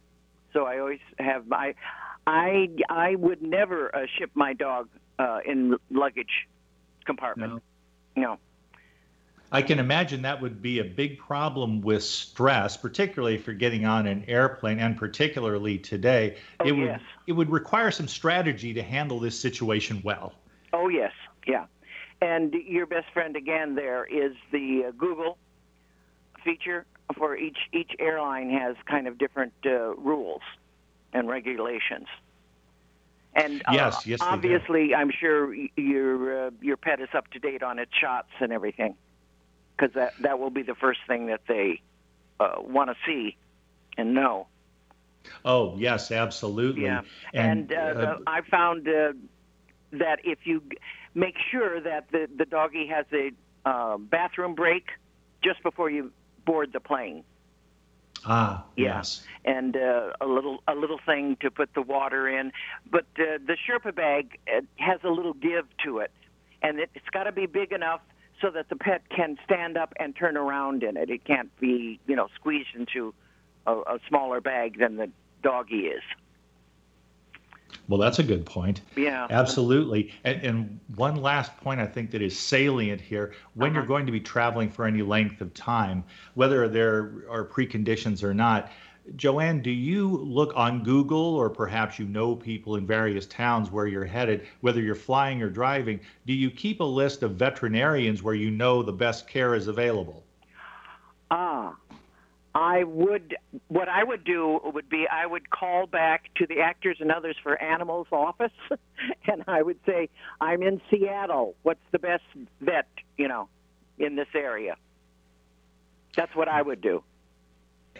So 0.53 0.65
I 0.65 0.79
always 0.79 0.99
have 1.19 1.47
my. 1.47 1.75
I 2.25 2.69
I 2.89 3.15
would 3.15 3.41
never 3.41 3.95
uh, 3.95 4.05
ship 4.17 4.31
my 4.33 4.53
dog 4.53 4.89
uh, 5.19 5.39
in 5.45 5.77
luggage 5.89 6.47
compartment. 7.05 7.61
No. 8.15 8.21
no. 8.21 8.39
I 9.49 9.61
can 9.61 9.79
imagine 9.79 10.23
that 10.23 10.41
would 10.41 10.61
be 10.61 10.79
a 10.79 10.83
big 10.83 11.17
problem 11.17 11.81
with 11.81 12.03
stress, 12.03 12.75
particularly 12.75 13.35
if 13.35 13.47
you're 13.47 13.55
getting 13.55 13.85
on 13.85 14.05
an 14.05 14.25
airplane, 14.27 14.79
and 14.79 14.97
particularly 14.97 15.77
today. 15.77 16.35
Oh, 16.59 16.65
it 16.65 16.71
would 16.73 16.85
yes. 16.85 17.01
it 17.27 17.33
would 17.33 17.49
require 17.49 17.91
some 17.91 18.07
strategy 18.07 18.73
to 18.73 18.83
handle 18.83 19.19
this 19.19 19.39
situation 19.39 20.01
well. 20.03 20.33
Oh 20.73 20.89
yes, 20.89 21.13
yeah. 21.45 21.65
And 22.21 22.53
your 22.53 22.85
best 22.85 23.07
friend 23.13 23.35
again 23.35 23.75
there 23.75 24.05
is 24.05 24.33
the 24.51 24.85
uh, 24.87 24.91
Google 24.97 25.37
feature 26.43 26.85
for 27.17 27.35
each 27.35 27.57
each 27.73 27.91
airline 27.99 28.49
has 28.49 28.75
kind 28.85 29.07
of 29.07 29.17
different 29.17 29.53
uh, 29.65 29.95
rules 29.95 30.41
and 31.13 31.27
regulations. 31.27 32.07
And 33.33 33.61
uh, 33.67 33.73
Yes, 33.73 34.05
yes, 34.07 34.19
obviously, 34.21 34.95
I'm 34.95 35.11
sure 35.11 35.53
your 35.75 36.47
uh, 36.47 36.51
your 36.61 36.77
pet 36.77 36.99
is 37.01 37.09
up 37.15 37.29
to 37.31 37.39
date 37.39 37.61
on 37.61 37.77
its 37.77 37.91
shots 37.99 38.29
and 38.39 38.51
everything, 38.51 38.95
because 39.77 39.93
that 39.93 40.13
that 40.21 40.39
will 40.39 40.49
be 40.49 40.63
the 40.63 40.75
first 40.75 40.99
thing 41.07 41.27
that 41.27 41.41
they 41.47 41.81
uh, 42.39 42.55
want 42.57 42.89
to 42.89 42.95
see 43.05 43.37
and 43.97 44.15
know. 44.15 44.47
Oh, 45.45 45.75
yes, 45.77 46.11
absolutely. 46.11 46.85
Yeah, 46.85 47.01
and, 47.33 47.71
uh, 47.71 47.93
the, 47.93 48.23
I 48.25 48.41
found 48.49 48.87
uh, 48.87 49.13
that 49.91 50.19
if 50.23 50.39
you 50.45 50.63
make 51.17 51.35
sure 51.51 51.81
that 51.81 52.09
the 52.11 52.29
the 52.37 52.45
doggy 52.45 52.87
has 52.87 53.05
a 53.11 53.31
uh, 53.67 53.97
bathroom 53.97 54.55
break 54.55 54.85
just 55.43 55.61
before 55.63 55.89
you 55.89 56.11
board 56.45 56.71
the 56.71 56.79
plane, 56.79 57.23
ah, 58.25 58.63
yeah. 58.77 58.97
yes. 58.97 59.23
and 59.43 59.75
uh, 59.75 60.13
a 60.21 60.25
little 60.25 60.63
a 60.67 60.75
little 60.75 60.99
thing 61.05 61.35
to 61.41 61.51
put 61.51 61.73
the 61.73 61.81
water 61.81 62.29
in, 62.29 62.53
but 62.89 63.05
uh, 63.19 63.39
the 63.45 63.57
Sherpa 63.67 63.93
bag 63.93 64.39
uh, 64.47 64.61
has 64.77 64.99
a 65.03 65.09
little 65.09 65.33
give 65.33 65.65
to 65.83 65.99
it, 65.99 66.11
and 66.61 66.79
it, 66.79 66.89
it's 66.93 67.09
got 67.09 67.23
to 67.23 67.31
be 67.31 67.47
big 67.47 67.73
enough 67.73 68.01
so 68.39 68.51
that 68.51 68.69
the 68.69 68.75
pet 68.75 69.01
can 69.09 69.37
stand 69.43 69.77
up 69.77 69.93
and 69.99 70.15
turn 70.15 70.37
around 70.37 70.83
in 70.83 70.95
it. 70.95 71.09
It 71.09 71.25
can't 71.25 71.49
be 71.59 71.99
you 72.07 72.15
know 72.15 72.27
squeezed 72.35 72.75
into 72.75 73.13
a, 73.65 73.73
a 73.73 73.99
smaller 74.07 74.39
bag 74.39 74.79
than 74.79 74.97
the 74.97 75.09
doggy 75.41 75.87
is. 75.87 76.03
Well, 77.87 77.99
that's 77.99 78.19
a 78.19 78.23
good 78.23 78.45
point. 78.45 78.81
Yeah. 78.95 79.27
Absolutely. 79.29 80.11
And, 80.23 80.41
and 80.41 80.79
one 80.95 81.15
last 81.15 81.55
point 81.57 81.79
I 81.79 81.85
think 81.85 82.11
that 82.11 82.21
is 82.21 82.37
salient 82.37 83.01
here 83.01 83.33
when 83.53 83.73
you're 83.73 83.83
Uh-huh. 83.83 83.87
going 83.87 84.05
to 84.05 84.11
be 84.11 84.19
traveling 84.19 84.69
for 84.69 84.85
any 84.85 85.01
length 85.01 85.39
of 85.41 85.53
time, 85.53 86.03
whether 86.33 86.67
there 86.67 87.23
are 87.29 87.45
preconditions 87.45 88.23
or 88.23 88.33
not, 88.33 88.71
JoAnne, 89.15 89.63
do 89.63 89.71
you 89.71 90.09
look 90.09 90.51
on 90.57 90.83
Google 90.83 91.35
or 91.35 91.49
perhaps 91.49 91.97
you 91.97 92.05
know 92.05 92.35
people 92.35 92.75
in 92.75 92.85
various 92.85 93.25
towns 93.25 93.71
where 93.71 93.87
you're 93.87 94.03
headed, 94.03 94.45
whether 94.59 94.81
you're 94.81 94.95
flying 94.95 95.41
or 95.41 95.49
driving? 95.49 96.01
Do 96.25 96.33
you 96.33 96.51
keep 96.51 96.81
a 96.81 96.83
list 96.83 97.23
of 97.23 97.35
veterinarians 97.35 98.21
where 98.21 98.35
you 98.35 98.51
know 98.51 98.83
the 98.83 98.91
best 98.91 99.25
care 99.29 99.55
is 99.55 99.69
available? 99.69 100.25
I 102.55 102.83
would. 102.83 103.35
What 103.67 103.87
I 103.87 104.03
would 104.03 104.23
do 104.23 104.59
would 104.63 104.89
be 104.89 105.05
I 105.11 105.25
would 105.25 105.49
call 105.49 105.85
back 105.85 106.33
to 106.35 106.47
the 106.47 106.61
Actors 106.61 106.97
and 106.99 107.11
Others 107.11 107.35
for 107.43 107.61
Animals 107.61 108.07
office, 108.11 108.51
and 109.27 109.43
I 109.47 109.61
would 109.61 109.79
say, 109.85 110.09
"I'm 110.41 110.63
in 110.63 110.81
Seattle. 110.89 111.55
What's 111.63 111.83
the 111.91 111.99
best 111.99 112.23
vet, 112.61 112.87
you 113.17 113.27
know, 113.27 113.49
in 113.99 114.15
this 114.15 114.27
area?" 114.33 114.75
That's 116.15 116.35
what 116.35 116.47
I 116.47 116.61
would 116.61 116.81
do. 116.81 117.03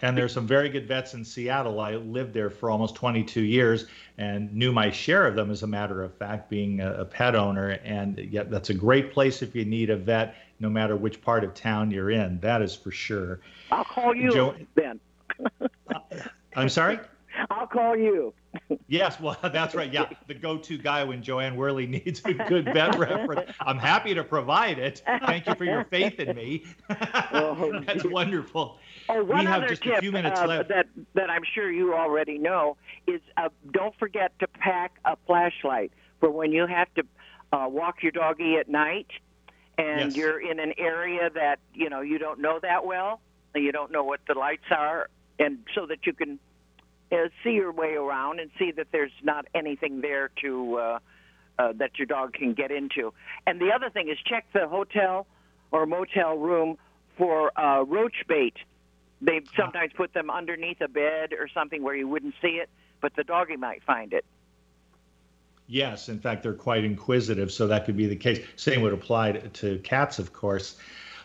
And 0.02 0.16
there's 0.16 0.32
some 0.32 0.46
very 0.46 0.68
good 0.68 0.86
vets 0.86 1.14
in 1.14 1.24
Seattle. 1.24 1.80
I 1.80 1.96
lived 1.96 2.32
there 2.34 2.50
for 2.50 2.70
almost 2.70 2.94
22 2.94 3.40
years 3.42 3.86
and 4.16 4.52
knew 4.52 4.72
my 4.72 4.90
share 4.90 5.26
of 5.26 5.34
them, 5.34 5.50
as 5.50 5.62
a 5.62 5.66
matter 5.66 6.02
of 6.02 6.14
fact, 6.14 6.48
being 6.50 6.80
a, 6.80 6.92
a 7.00 7.04
pet 7.04 7.34
owner. 7.34 7.70
And 7.84 8.18
yet, 8.18 8.50
that's 8.50 8.70
a 8.70 8.74
great 8.74 9.12
place 9.12 9.42
if 9.42 9.54
you 9.54 9.64
need 9.64 9.90
a 9.90 9.96
vet, 9.96 10.36
no 10.60 10.68
matter 10.68 10.96
which 10.96 11.20
part 11.22 11.44
of 11.44 11.54
town 11.54 11.90
you're 11.90 12.10
in. 12.10 12.40
That 12.40 12.62
is 12.62 12.74
for 12.74 12.90
sure. 12.90 13.40
I'll 13.70 13.84
call 13.84 14.14
you 14.14 14.30
Jo- 14.30 14.56
then. 14.74 15.00
I'm 16.56 16.68
sorry? 16.68 16.98
I'll 17.50 17.66
call 17.66 17.96
you. 17.96 18.34
Yes, 18.88 19.20
well, 19.20 19.36
that's 19.52 19.74
right. 19.74 19.92
Yeah, 19.92 20.08
the 20.26 20.34
go-to 20.34 20.78
guy 20.78 21.04
when 21.04 21.22
JoAnne 21.22 21.56
Worley 21.56 21.86
needs 22.04 22.20
a 22.24 22.34
good 22.34 22.64
vet 22.64 22.98
reference. 22.98 23.50
I'm 23.60 23.78
happy 23.78 24.14
to 24.14 24.24
provide 24.24 24.78
it. 24.78 25.02
Thank 25.26 25.46
you 25.46 25.54
for 25.54 25.64
your 25.64 25.84
faith 25.84 26.18
in 26.18 26.34
me. 26.34 26.64
Oh, 27.32 27.80
that's 27.86 28.04
wonderful. 28.04 28.78
Oh, 29.08 29.24
one 29.24 29.40
we 29.40 29.44
have 29.46 29.62
other 29.62 29.68
just 29.68 29.82
tip 29.82 29.98
a 29.98 30.00
few 30.00 30.12
minutes 30.12 30.36
uh, 30.38 30.46
left. 30.46 30.68
that 30.68 30.86
that 31.14 31.30
I'm 31.30 31.42
sure 31.54 31.70
you 31.70 31.94
already 31.94 32.38
know 32.38 32.76
is 33.06 33.20
uh, 33.36 33.48
don't 33.72 33.94
forget 33.98 34.32
to 34.40 34.46
pack 34.46 34.92
a 35.04 35.16
flashlight 35.26 35.92
for 36.20 36.30
when 36.30 36.52
you 36.52 36.66
have 36.66 36.88
to 36.94 37.02
uh, 37.52 37.66
walk 37.68 38.02
your 38.02 38.12
doggy 38.12 38.56
at 38.56 38.68
night, 38.68 39.06
and 39.78 40.10
Yes. 40.10 40.16
you're 40.16 40.40
in 40.40 40.58
an 40.60 40.74
area 40.78 41.30
that 41.34 41.58
you 41.72 41.88
know 41.88 42.00
you 42.02 42.18
don't 42.18 42.40
know 42.40 42.58
that 42.60 42.84
well, 42.84 43.20
and 43.54 43.64
you 43.64 43.72
don't 43.72 43.90
know 43.90 44.04
what 44.04 44.20
the 44.28 44.34
lights 44.34 44.70
are, 44.70 45.08
and 45.38 45.58
so 45.74 45.86
that 45.86 46.04
you 46.04 46.12
can 46.12 46.38
uh, 47.10 47.28
see 47.42 47.52
your 47.52 47.72
way 47.72 47.94
around 47.94 48.40
and 48.40 48.50
see 48.58 48.72
that 48.72 48.88
there's 48.92 49.12
not 49.22 49.46
anything 49.54 50.02
there 50.02 50.30
to 50.42 50.76
uh, 50.76 50.98
uh, 51.58 51.72
that 51.76 51.92
your 51.98 52.06
dog 52.06 52.34
can 52.34 52.52
get 52.52 52.70
into. 52.70 53.12
And 53.46 53.58
the 53.60 53.70
other 53.74 53.88
thing 53.88 54.08
is 54.08 54.18
check 54.26 54.44
the 54.52 54.68
hotel 54.68 55.26
or 55.70 55.86
motel 55.86 56.36
room 56.36 56.76
for 57.16 57.58
uh, 57.58 57.82
roach 57.84 58.24
bait. 58.28 58.54
They 59.20 59.40
sometimes 59.56 59.92
put 59.96 60.14
them 60.14 60.30
underneath 60.30 60.80
a 60.80 60.88
bed 60.88 61.32
or 61.32 61.48
something 61.48 61.82
where 61.82 61.96
you 61.96 62.06
wouldn't 62.06 62.34
see 62.40 62.60
it, 62.62 62.70
but 63.00 63.14
the 63.16 63.24
doggy 63.24 63.56
might 63.56 63.82
find 63.82 64.12
it. 64.12 64.24
Yes, 65.66 66.08
in 66.08 66.18
fact, 66.18 66.42
they're 66.42 66.54
quite 66.54 66.84
inquisitive, 66.84 67.52
so 67.52 67.66
that 67.66 67.84
could 67.84 67.96
be 67.96 68.06
the 68.06 68.16
case. 68.16 68.40
Same 68.56 68.80
would 68.80 68.94
apply 68.94 69.32
to, 69.32 69.48
to 69.48 69.78
cats, 69.80 70.18
of 70.18 70.32
course. 70.32 70.76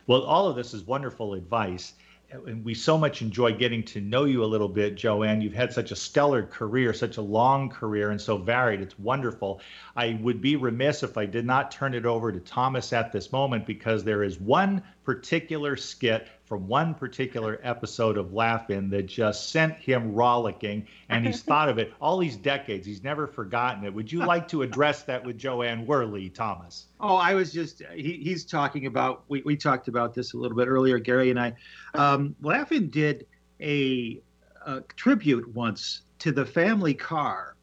Well, 0.05 0.23
all 0.23 0.49
of 0.49 0.55
this 0.55 0.73
is 0.73 0.83
wonderful 0.83 1.33
advice. 1.33 1.93
And 2.29 2.65
we 2.65 2.73
so 2.73 2.97
much 2.97 3.21
enjoy 3.21 3.53
getting 3.53 3.83
to 3.83 4.01
know 4.01 4.25
you 4.25 4.43
a 4.43 4.45
little 4.45 4.67
bit, 4.67 4.95
JoAnne. 4.95 5.41
You've 5.41 5.53
had 5.53 5.71
such 5.71 5.91
a 5.91 5.95
stellar 5.95 6.43
career, 6.43 6.91
such 6.91 7.17
a 7.17 7.21
long 7.21 7.69
career, 7.69 8.09
and 8.09 8.19
so 8.19 8.37
varied. 8.37 8.81
It's 8.81 8.97
wonderful. 8.97 9.61
I 9.95 10.17
would 10.19 10.41
be 10.41 10.55
remiss 10.55 11.03
if 11.03 11.15
I 11.15 11.27
did 11.27 11.45
not 11.45 11.71
turn 11.71 11.93
it 11.93 12.05
over 12.07 12.31
to 12.31 12.39
Thomas 12.39 12.91
at 12.91 13.11
this 13.11 13.31
moment 13.31 13.67
because 13.67 14.03
there 14.03 14.23
is 14.23 14.39
one 14.39 14.81
particular 15.05 15.77
skit 15.77 16.27
from 16.45 16.67
one 16.67 16.93
particular 16.93 17.59
episode 17.63 18.17
of 18.17 18.33
Laugh-In 18.33 18.89
that 18.89 19.03
just 19.03 19.49
sent 19.49 19.75
him 19.77 20.13
rollicking, 20.13 20.87
and 21.09 21.25
he's 21.25 21.41
thought 21.43 21.69
of 21.69 21.77
it 21.77 21.93
all 22.01 22.17
these 22.17 22.35
decades. 22.35 22.85
He's 22.85 23.03
never 23.03 23.27
forgotten 23.27 23.83
it. 23.85 23.93
Would 23.93 24.11
you 24.11 24.19
like 24.25 24.47
to 24.49 24.61
address 24.61 25.03
that 25.03 25.23
with 25.25 25.37
JoAnne 25.37 25.85
Worley, 25.85 26.29
Thomas? 26.29 26.87
Oh, 26.99 27.15
I 27.15 27.33
was 27.33 27.53
just, 27.53 27.81
he, 27.93 28.19
he's 28.23 28.45
talking 28.45 28.85
about, 28.85 29.23
we, 29.29 29.41
we 29.43 29.55
talked 29.55 29.87
about 29.87 30.13
this 30.13 30.33
a 30.33 30.37
little 30.37 30.57
bit 30.57 30.67
earlier, 30.67 30.99
Gary 30.99 31.29
and 31.29 31.39
I. 31.39 31.55
Um, 31.93 32.35
Laugh-In 32.41 32.89
did 32.89 33.25
a, 33.61 34.21
a 34.65 34.81
tribute 34.95 35.53
once 35.53 36.01
to 36.19 36.31
the 36.31 36.45
family 36.45 36.93
car, 36.93 37.55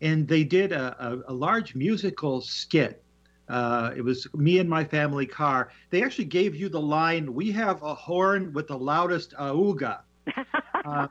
and 0.00 0.26
they 0.26 0.44
did 0.44 0.72
a, 0.72 0.96
a, 0.98 1.32
a 1.32 1.32
large 1.32 1.74
musical 1.74 2.40
skit. 2.40 3.01
Uh, 3.52 3.92
it 3.96 4.02
was 4.02 4.26
me 4.34 4.58
and 4.60 4.68
my 4.70 4.84
family 4.84 5.26
car. 5.26 5.70
They 5.90 6.02
actually 6.02 6.26
gave 6.26 6.56
you 6.56 6.68
the 6.70 6.80
line, 6.80 7.34
"We 7.34 7.52
have 7.52 7.82
a 7.82 7.94
horn 7.94 8.52
with 8.54 8.68
the 8.68 8.78
loudest 8.78 9.34
auga," 9.38 10.00
uh, 10.84 11.08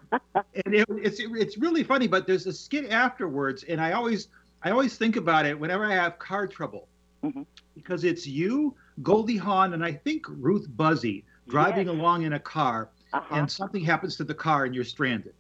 and 0.65 0.75
it, 0.75 0.86
it's 0.89 1.19
it's 1.19 1.58
really 1.58 1.84
funny. 1.84 2.08
But 2.08 2.27
there's 2.27 2.47
a 2.47 2.54
skit 2.54 2.89
afterwards, 2.91 3.63
and 3.63 3.80
I 3.82 3.93
always 3.93 4.30
I 4.63 4.71
always 4.71 4.97
think 4.97 5.17
about 5.17 5.45
it 5.45 5.60
whenever 5.60 5.86
I 5.86 5.93
have 5.93 6.19
car 6.19 6.47
trouble, 6.47 6.89
Mhm. 7.23 7.45
because 7.75 8.04
it's 8.06 8.27
you, 8.27 8.75
Goldie 9.04 9.38
Hawn, 9.38 9.73
and 9.73 9.84
I 9.86 9.93
think 9.93 10.25
Ruth 10.30 10.67
Buzzi 10.69 11.25
driving 11.47 11.88
Yes. 11.88 11.95
along 11.95 12.23
in 12.23 12.34
a 12.34 12.39
car, 12.39 12.89
Uh-huh. 13.13 13.36
and 13.36 13.49
something 13.51 13.84
happens 13.84 14.15
to 14.17 14.23
the 14.25 14.36
car 14.36 14.65
and 14.65 14.75
you're 14.75 14.84
stranded. 14.84 15.34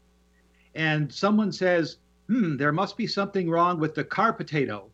And 0.75 1.11
someone 1.13 1.51
says, 1.51 1.97
hmm, 2.27 2.57
there 2.57 2.71
must 2.73 2.97
be 2.97 3.07
something 3.07 3.49
wrong 3.49 3.79
with 3.79 3.95
the 3.95 4.03
car 4.03 4.33
potato. 4.33 4.91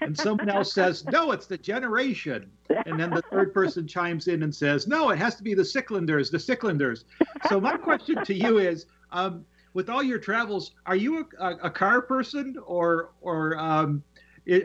And 0.00 0.16
someone 0.16 0.48
else 0.48 0.72
says, 0.72 1.04
no, 1.06 1.32
it's 1.32 1.46
the 1.46 1.58
generation. 1.58 2.50
And 2.86 2.98
then 2.98 3.10
the 3.10 3.22
third 3.30 3.52
person 3.54 3.86
chimes 3.86 4.28
in 4.28 4.42
and 4.42 4.54
says, 4.54 4.86
no, 4.86 5.10
it 5.10 5.18
has 5.18 5.36
to 5.36 5.42
be 5.42 5.54
the 5.54 5.62
Sicklanders, 5.62 6.30
the 6.30 6.38
Sicklanders. 6.38 7.04
So 7.48 7.60
my 7.60 7.76
question 7.76 8.22
to 8.24 8.34
you 8.34 8.58
is, 8.58 8.86
um, 9.12 9.44
with 9.74 9.90
all 9.90 10.02
your 10.02 10.18
travels, 10.18 10.72
are 10.86 10.96
you 10.96 11.28
a, 11.38 11.50
a, 11.64 11.70
car 11.70 12.00
person 12.00 12.56
or, 12.66 13.10
or 13.20 13.58
um, 13.58 14.02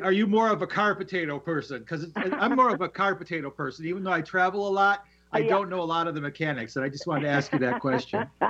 are 0.01 0.11
you 0.11 0.27
more 0.27 0.49
of 0.49 0.61
a 0.61 0.67
car 0.67 0.95
potato 0.95 1.39
person? 1.39 1.79
Because 1.79 2.07
I'm 2.15 2.55
more 2.55 2.73
of 2.73 2.81
a 2.81 2.89
car 2.89 3.15
potato 3.15 3.49
person, 3.49 3.85
even 3.85 4.03
though 4.03 4.11
I 4.11 4.21
travel 4.21 4.67
a 4.67 4.69
lot. 4.69 5.05
I 5.33 5.39
Yeah. 5.39 5.49
don't 5.49 5.69
know 5.69 5.81
a 5.81 5.83
lot 5.83 6.07
of 6.07 6.15
the 6.15 6.21
mechanics, 6.21 6.75
and 6.75 6.85
I 6.85 6.89
just 6.89 7.07
wanted 7.07 7.23
to 7.23 7.29
ask 7.29 7.51
you 7.53 7.59
that 7.59 7.79
question. 7.79 8.27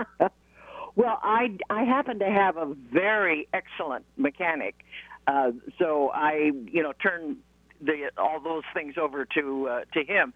well, 0.95 1.19
I, 1.23 1.57
I 1.69 1.84
happen 1.84 2.19
to 2.19 2.29
have 2.29 2.57
a 2.57 2.73
very 2.91 3.47
excellent 3.53 4.05
mechanic, 4.17 4.84
uh, 5.31 5.51
so 5.79 6.11
I 6.13 6.51
you 6.71 6.83
know 6.83 6.93
turn 7.01 7.37
the 7.79 8.11
all 8.17 8.39
those 8.39 8.63
things 8.73 8.95
over 9.01 9.25
to 9.25 9.67
uh, 9.69 9.81
to 9.93 10.03
him. 10.03 10.33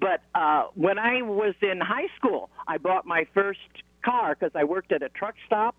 But 0.00 0.22
uh, 0.34 0.64
when 0.74 0.98
I 0.98 1.22
was 1.22 1.54
in 1.62 1.80
high 1.80 2.08
school, 2.16 2.48
I 2.68 2.78
bought 2.78 3.06
my 3.06 3.26
first 3.34 3.58
car 4.04 4.36
because 4.38 4.52
I 4.54 4.64
worked 4.64 4.92
at 4.92 5.02
a 5.02 5.08
truck 5.08 5.34
stop 5.46 5.74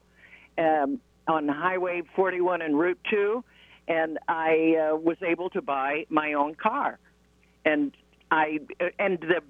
um, 0.57 0.99
on 1.27 1.47
Highway 1.47 2.01
41 2.15 2.61
and 2.61 2.77
Route 2.77 2.99
2, 3.09 3.41
and 3.87 4.19
I 4.27 4.75
uh, 4.91 4.95
was 4.97 5.15
able 5.25 5.49
to 5.51 5.61
buy 5.61 6.05
my 6.09 6.33
own 6.33 6.55
car. 6.55 6.99
And 7.63 7.93
I 8.29 8.59
and 8.99 9.19
the 9.21 9.41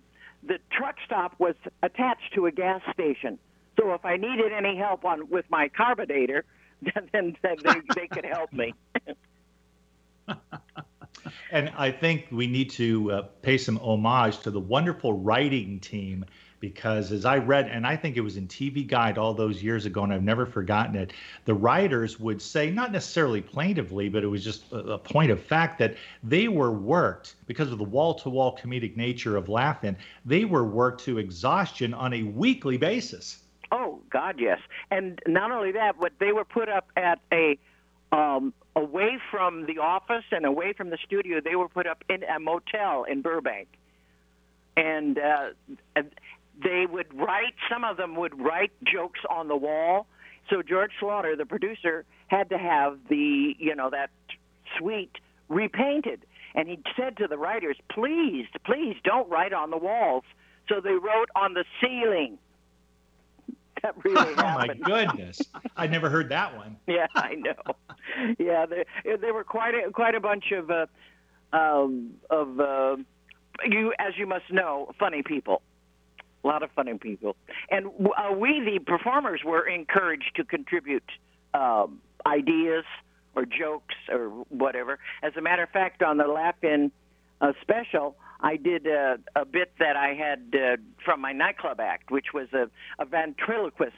the 0.43 0.59
truck 0.71 0.95
stop 1.05 1.35
was 1.39 1.55
attached 1.83 2.33
to 2.35 2.45
a 2.45 2.51
gas 2.51 2.81
station. 2.93 3.39
So 3.79 3.93
if 3.93 4.05
I 4.05 4.17
needed 4.17 4.51
any 4.51 4.77
help 4.77 5.05
on 5.05 5.29
with 5.29 5.45
my 5.49 5.69
carburetor, 5.69 6.43
then, 6.43 6.43
then 7.11 7.35
they, 7.41 7.55
they 7.95 8.07
could 8.07 8.25
help 8.25 8.51
me. 8.53 8.73
And 11.51 11.71
I 11.77 11.91
think 11.91 12.27
we 12.31 12.47
need 12.47 12.69
to 12.71 13.11
uh, 13.11 13.21
pay 13.41 13.57
some 13.57 13.77
homage 13.77 14.39
to 14.39 14.51
the 14.51 14.59
wonderful 14.59 15.13
writing 15.13 15.79
team 15.79 16.25
because 16.61 17.11
as 17.11 17.25
I 17.25 17.37
read, 17.37 17.67
and 17.67 17.85
I 17.85 17.95
think 17.97 18.15
it 18.15 18.21
was 18.21 18.37
in 18.37 18.47
TV 18.47 18.87
Guide 18.87 19.17
all 19.17 19.33
those 19.33 19.61
years 19.61 19.85
ago, 19.85 20.03
and 20.03 20.13
I've 20.13 20.23
never 20.23 20.45
forgotten 20.45 20.95
it, 20.95 21.11
the 21.45 21.55
writers 21.55 22.19
would 22.19 22.41
say, 22.41 22.69
not 22.69 22.91
necessarily 22.91 23.41
plaintively, 23.41 24.09
but 24.09 24.23
it 24.23 24.27
was 24.27 24.43
just 24.43 24.63
a, 24.71 24.97
point 24.99 25.31
of 25.31 25.43
fact 25.43 25.79
that 25.79 25.97
they 26.23 26.47
were 26.47 26.71
worked 26.71 27.35
because 27.47 27.71
of 27.71 27.79
the 27.79 27.83
wall 27.83 28.13
to 28.13 28.29
wall 28.29 28.57
comedic 28.61 28.95
nature 28.95 29.35
of 29.35 29.49
Laugh-In, 29.49 29.97
they 30.23 30.45
were 30.45 30.63
worked 30.63 31.03
to 31.05 31.17
exhaustion 31.17 31.95
on 31.95 32.13
a 32.13 32.23
weekly 32.23 32.77
basis. 32.77 33.39
Oh, 33.71 34.01
God, 34.09 34.35
yes. 34.39 34.59
And 34.89 35.19
not 35.27 35.51
only 35.51 35.71
that, 35.73 35.95
but 35.99 36.13
they 36.19 36.31
were 36.33 36.43
put 36.45 36.67
up 36.67 36.89
at 36.97 37.19
a 37.31 37.57
um, 38.11 38.53
away 38.75 39.19
from 39.31 39.65
the 39.65 39.77
office 39.79 40.25
and 40.31 40.45
away 40.45 40.73
from 40.73 40.89
the 40.89 40.97
studio. 41.05 41.39
They 41.43 41.55
were 41.55 41.69
put 41.69 41.87
up 41.87 42.03
in 42.09 42.23
a 42.23 42.39
motel 42.39 43.05
in 43.05 43.21
Burbank, 43.21 43.69
and 44.75 45.17
uh, 45.17 45.49
they 46.61 46.85
would 46.85 47.13
write. 47.17 47.53
Some 47.69 47.83
of 47.83 47.97
them 47.97 48.15
would 48.15 48.39
write 48.39 48.71
jokes 48.83 49.21
on 49.29 49.47
the 49.47 49.55
wall. 49.55 50.07
So 50.49 50.61
George 50.61 50.91
Schlatter, 50.99 51.37
the 51.37 51.45
producer, 51.45 52.05
had 52.27 52.49
to 52.49 52.57
have 52.57 52.99
the 53.09 53.55
you 53.57 53.75
know 53.75 53.89
that 53.89 54.09
suite 54.77 55.17
repainted, 55.49 56.25
and 56.55 56.67
he 56.67 56.79
said 56.97 57.17
to 57.17 57.27
the 57.27 57.37
writers, 57.37 57.77
"Please, 57.89 58.47
please 58.65 58.97
don't 59.03 59.29
write 59.29 59.53
on 59.53 59.69
the 59.69 59.77
walls." 59.77 60.23
So 60.67 60.81
they 60.81 60.93
wrote 60.93 61.29
on 61.35 61.53
the 61.53 61.65
ceiling. 61.81 62.37
That 63.83 63.95
really 64.03 64.33
happened. 64.35 64.81
oh 64.85 64.91
my 64.93 65.05
goodness! 65.05 65.41
I 65.75 65.87
never 65.87 66.09
heard 66.09 66.29
that 66.29 66.55
one. 66.55 66.77
yeah, 66.87 67.07
I 67.15 67.35
know. 67.35 67.75
Yeah, 68.37 68.65
there, 68.65 69.17
there 69.17 69.33
were 69.33 69.43
quite 69.43 69.73
a 69.73 69.91
quite 69.91 70.15
a 70.15 70.19
bunch 70.19 70.51
of 70.51 70.69
uh, 70.69 70.85
um, 71.53 72.11
of 72.29 72.59
uh, 72.59 72.97
you, 73.65 73.93
as 73.99 74.13
you 74.17 74.27
must 74.27 74.51
know, 74.51 74.91
funny 74.99 75.23
people 75.23 75.61
a 76.43 76.47
lot 76.47 76.63
of 76.63 76.71
funny 76.71 76.97
people. 76.97 77.35
And 77.69 77.87
uh, 77.87 78.33
we, 78.33 78.61
the 78.61 78.79
performers, 78.79 79.41
were 79.45 79.67
encouraged 79.67 80.31
to 80.35 80.43
contribute 80.43 81.03
um, 81.53 82.01
ideas 82.25 82.85
or 83.35 83.45
jokes 83.45 83.95
or 84.09 84.29
whatever. 84.49 84.99
As 85.23 85.33
a 85.37 85.41
matter 85.41 85.63
of 85.63 85.69
fact, 85.69 86.01
on 86.03 86.17
the 86.17 86.27
Laugh-In 86.27 86.91
uh, 87.39 87.53
special, 87.61 88.15
I 88.41 88.57
did 88.57 88.87
a, 88.87 89.17
a 89.35 89.45
bit 89.45 89.73
that 89.79 89.95
I 89.95 90.13
had 90.13 90.55
uh, 90.55 90.77
from 91.05 91.21
my 91.21 91.31
nightclub 91.31 91.79
act, 91.79 92.11
which 92.11 92.27
was 92.33 92.47
a, 92.53 92.69
a 92.99 93.05
ventriloquist 93.05 93.95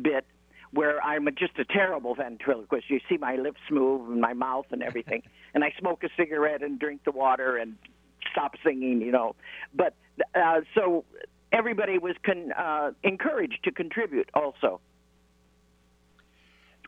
bit 0.00 0.26
where 0.72 1.02
I'm 1.02 1.28
just 1.38 1.58
a 1.58 1.64
terrible 1.64 2.14
ventriloquist. 2.14 2.90
You 2.90 3.00
see 3.08 3.16
my 3.16 3.36
lips 3.36 3.60
move 3.70 4.10
and 4.10 4.20
my 4.20 4.32
mouth 4.32 4.66
and 4.70 4.82
everything, 4.82 5.22
and 5.54 5.62
I 5.62 5.72
smoke 5.78 6.02
a 6.02 6.08
cigarette 6.16 6.62
and 6.62 6.78
drink 6.78 7.04
the 7.04 7.12
water 7.12 7.56
and 7.56 7.76
stop 8.30 8.54
singing, 8.64 9.00
you 9.00 9.12
know. 9.12 9.36
But 9.74 9.94
uh, 10.34 10.62
so 10.74 11.04
everybody 11.52 11.98
was 11.98 12.16
con, 12.24 12.52
uh, 12.52 12.92
encouraged 13.02 13.64
to 13.64 13.70
contribute 13.70 14.30
also. 14.34 14.80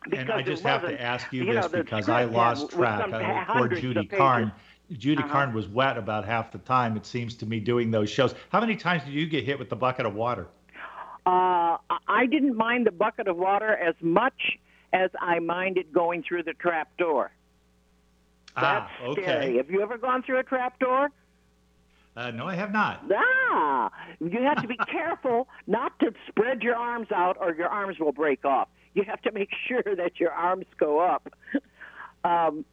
Because 0.03 0.19
and 0.19 0.31
I 0.31 0.41
just 0.41 0.63
have 0.63 0.83
to 0.83 1.01
ask 1.01 1.31
you, 1.33 1.43
you 1.43 1.53
this 1.53 1.71
know, 1.71 1.83
because 1.83 2.07
I 2.07 2.25
lost 2.25 2.71
track. 2.71 3.11
Uh, 3.11 3.53
poor 3.53 3.67
Judy 3.67 4.05
Carne. 4.05 4.51
Judy 4.91 5.21
uh-huh. 5.21 5.31
Carne 5.31 5.53
was 5.53 5.67
wet 5.67 5.97
about 5.97 6.25
half 6.25 6.51
the 6.51 6.59
time, 6.59 6.95
it 6.95 7.05
seems 7.05 7.35
to 7.35 7.45
me, 7.45 7.59
doing 7.59 7.91
those 7.91 8.09
shows. 8.09 8.33
How 8.49 8.61
many 8.61 8.75
times 8.75 9.03
did 9.03 9.13
you 9.13 9.27
get 9.27 9.43
hit 9.43 9.59
with 9.59 9.69
the 9.69 9.75
bucket 9.75 10.05
of 10.05 10.15
water? 10.15 10.47
Uh, 11.25 11.77
I 12.07 12.25
didn't 12.29 12.55
mind 12.55 12.87
the 12.87 12.91
bucket 12.91 13.27
of 13.27 13.35
water 13.35 13.75
as 13.75 13.95
much 14.01 14.57
as 14.93 15.11
I 15.19 15.39
minded 15.39 15.91
going 15.91 16.23
through 16.23 16.43
the 16.43 16.53
trap 16.53 16.95
door. 16.97 17.31
Ah, 18.55 18.61
That's 18.61 18.91
ah, 19.01 19.05
okay. 19.07 19.21
scary. 19.21 19.57
Have 19.57 19.69
you 19.69 19.81
ever 19.81 19.97
gone 19.97 20.23
through 20.23 20.39
a 20.39 20.43
trap 20.43 20.79
door? 20.79 21.09
Uh, 22.15 22.31
no, 22.31 22.47
I 22.47 22.55
have 22.55 22.71
not. 22.71 23.03
Ah, 23.13 23.91
you 24.19 24.41
have 24.41 24.61
to 24.61 24.67
be 24.67 24.77
careful 24.91 25.47
not 25.67 25.99
to 25.99 26.13
spread 26.27 26.63
your 26.63 26.75
arms 26.75 27.07
out, 27.13 27.37
or 27.39 27.53
your 27.53 27.67
arms 27.67 27.99
will 27.99 28.13
break 28.13 28.45
off. 28.45 28.69
You 28.95 29.03
have 29.03 29.21
to 29.23 29.31
make 29.31 29.49
sure 29.67 29.83
that 29.83 30.19
your 30.19 30.31
arms 30.31 30.65
go 30.79 30.99
up. 30.99 31.31
Um, 32.23 32.65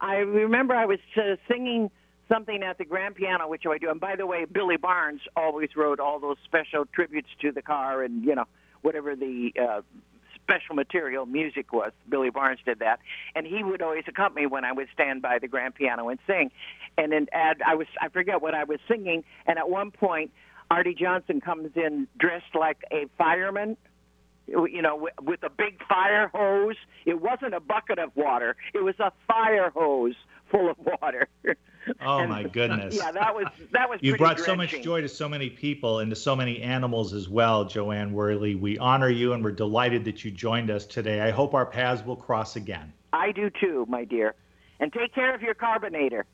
I 0.00 0.16
remember 0.16 0.74
I 0.74 0.86
was 0.86 0.98
uh, 1.16 1.36
singing 1.48 1.90
something 2.28 2.62
at 2.62 2.78
the 2.78 2.84
grand 2.84 3.14
piano, 3.14 3.48
which 3.48 3.64
I 3.66 3.78
do. 3.78 3.90
And 3.90 4.00
by 4.00 4.16
the 4.16 4.26
way, 4.26 4.44
Billy 4.44 4.76
Barnes 4.76 5.20
always 5.36 5.70
wrote 5.76 6.00
all 6.00 6.20
those 6.20 6.36
special 6.44 6.84
tributes 6.86 7.28
to 7.40 7.52
the 7.52 7.62
car, 7.62 8.02
and 8.02 8.24
you 8.24 8.34
know 8.34 8.44
whatever 8.82 9.16
the 9.16 9.52
uh, 9.60 9.80
special 10.48 10.74
material 10.74 11.26
music 11.26 11.72
was. 11.72 11.92
Billy 12.08 12.30
Barnes 12.30 12.60
did 12.64 12.78
that, 12.78 13.00
and 13.34 13.46
he 13.46 13.62
would 13.62 13.82
always 13.82 14.04
accompany 14.06 14.46
when 14.46 14.64
I 14.64 14.72
would 14.72 14.88
stand 14.92 15.22
by 15.22 15.38
the 15.38 15.48
grand 15.48 15.74
piano 15.74 16.08
and 16.08 16.18
sing. 16.26 16.50
And 16.96 17.12
then 17.12 17.26
add, 17.32 17.62
I 17.66 17.74
was 17.74 17.86
I 18.00 18.08
forget 18.08 18.42
what 18.42 18.54
I 18.54 18.64
was 18.64 18.78
singing, 18.88 19.24
and 19.46 19.58
at 19.58 19.68
one 19.68 19.90
point, 19.90 20.30
Arte 20.70 20.94
Johnson 20.94 21.40
comes 21.40 21.70
in 21.76 22.08
dressed 22.18 22.54
like 22.54 22.78
a 22.92 23.06
fireman. 23.16 23.76
You 24.48 24.82
know, 24.82 25.08
with 25.20 25.42
a 25.42 25.50
big 25.50 25.82
fire 25.86 26.28
hose. 26.34 26.76
It 27.04 27.20
wasn't 27.20 27.54
a 27.54 27.60
bucket 27.60 27.98
of 27.98 28.16
water; 28.16 28.56
it 28.74 28.82
was 28.82 28.98
a 28.98 29.12
fire 29.26 29.70
hose 29.70 30.14
full 30.50 30.70
of 30.70 30.76
water. 30.78 31.28
Oh 32.02 32.18
and, 32.18 32.28
my 32.28 32.42
goodness! 32.42 32.94
Yeah, 32.94 33.12
that 33.12 33.34
was 33.34 33.46
that 33.72 33.88
was. 33.88 34.00
You 34.02 34.16
brought 34.18 34.36
drenching. 34.36 34.44
so 34.44 34.56
much 34.56 34.84
joy 34.84 35.00
to 35.00 35.08
so 35.08 35.26
many 35.26 35.48
people 35.48 36.00
and 36.00 36.10
to 36.10 36.16
so 36.16 36.36
many 36.36 36.60
animals 36.60 37.14
as 37.14 37.30
well, 37.30 37.64
JoAnne 37.64 38.12
Worley. 38.12 38.54
We 38.56 38.76
honor 38.76 39.08
you 39.08 39.32
and 39.32 39.42
we're 39.42 39.52
delighted 39.52 40.04
that 40.04 40.22
you 40.22 40.30
joined 40.30 40.70
us 40.70 40.84
today. 40.84 41.22
I 41.22 41.30
hope 41.30 41.54
our 41.54 41.64
paths 41.64 42.04
will 42.04 42.16
cross 42.16 42.56
again. 42.56 42.92
I 43.14 43.32
do 43.32 43.48
too, 43.48 43.86
my 43.88 44.04
dear. 44.04 44.34
And 44.80 44.92
take 44.92 45.14
care 45.14 45.34
of 45.34 45.40
your 45.40 45.54
carbonator. 45.54 46.26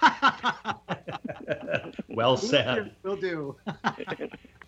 well 2.08 2.36
said. 2.36 2.94
Will 3.02 3.16
do. 3.16 3.56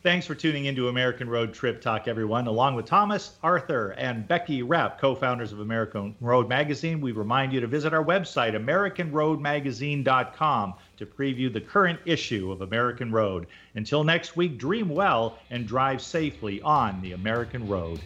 Thanks 0.02 0.26
for 0.26 0.34
tuning 0.34 0.64
into 0.66 0.88
American 0.88 1.30
Road 1.30 1.54
Trip 1.54 1.80
Talk, 1.80 2.08
everyone. 2.08 2.46
Along 2.46 2.74
with 2.74 2.84
Thomas, 2.84 3.38
Arthur, 3.42 3.92
and 3.92 4.28
Becky 4.28 4.62
Repp, 4.62 4.98
co 4.98 5.14
founders 5.14 5.50
of 5.50 5.60
American 5.60 6.14
Road 6.20 6.46
Magazine, 6.46 7.00
we 7.00 7.12
remind 7.12 7.54
you 7.54 7.60
to 7.60 7.66
visit 7.66 7.94
our 7.94 8.04
website, 8.04 8.52
AmericanRoadMagazine.com, 8.52 10.74
to 10.98 11.06
preview 11.06 11.50
the 11.50 11.62
current 11.62 12.00
issue 12.04 12.52
of 12.52 12.60
American 12.60 13.10
Road. 13.12 13.46
Until 13.76 14.04
next 14.04 14.36
week, 14.36 14.58
dream 14.58 14.90
well 14.90 15.38
and 15.48 15.66
drive 15.66 16.02
safely 16.02 16.60
on 16.60 17.00
the 17.00 17.12
American 17.12 17.66
Road. 17.66 17.98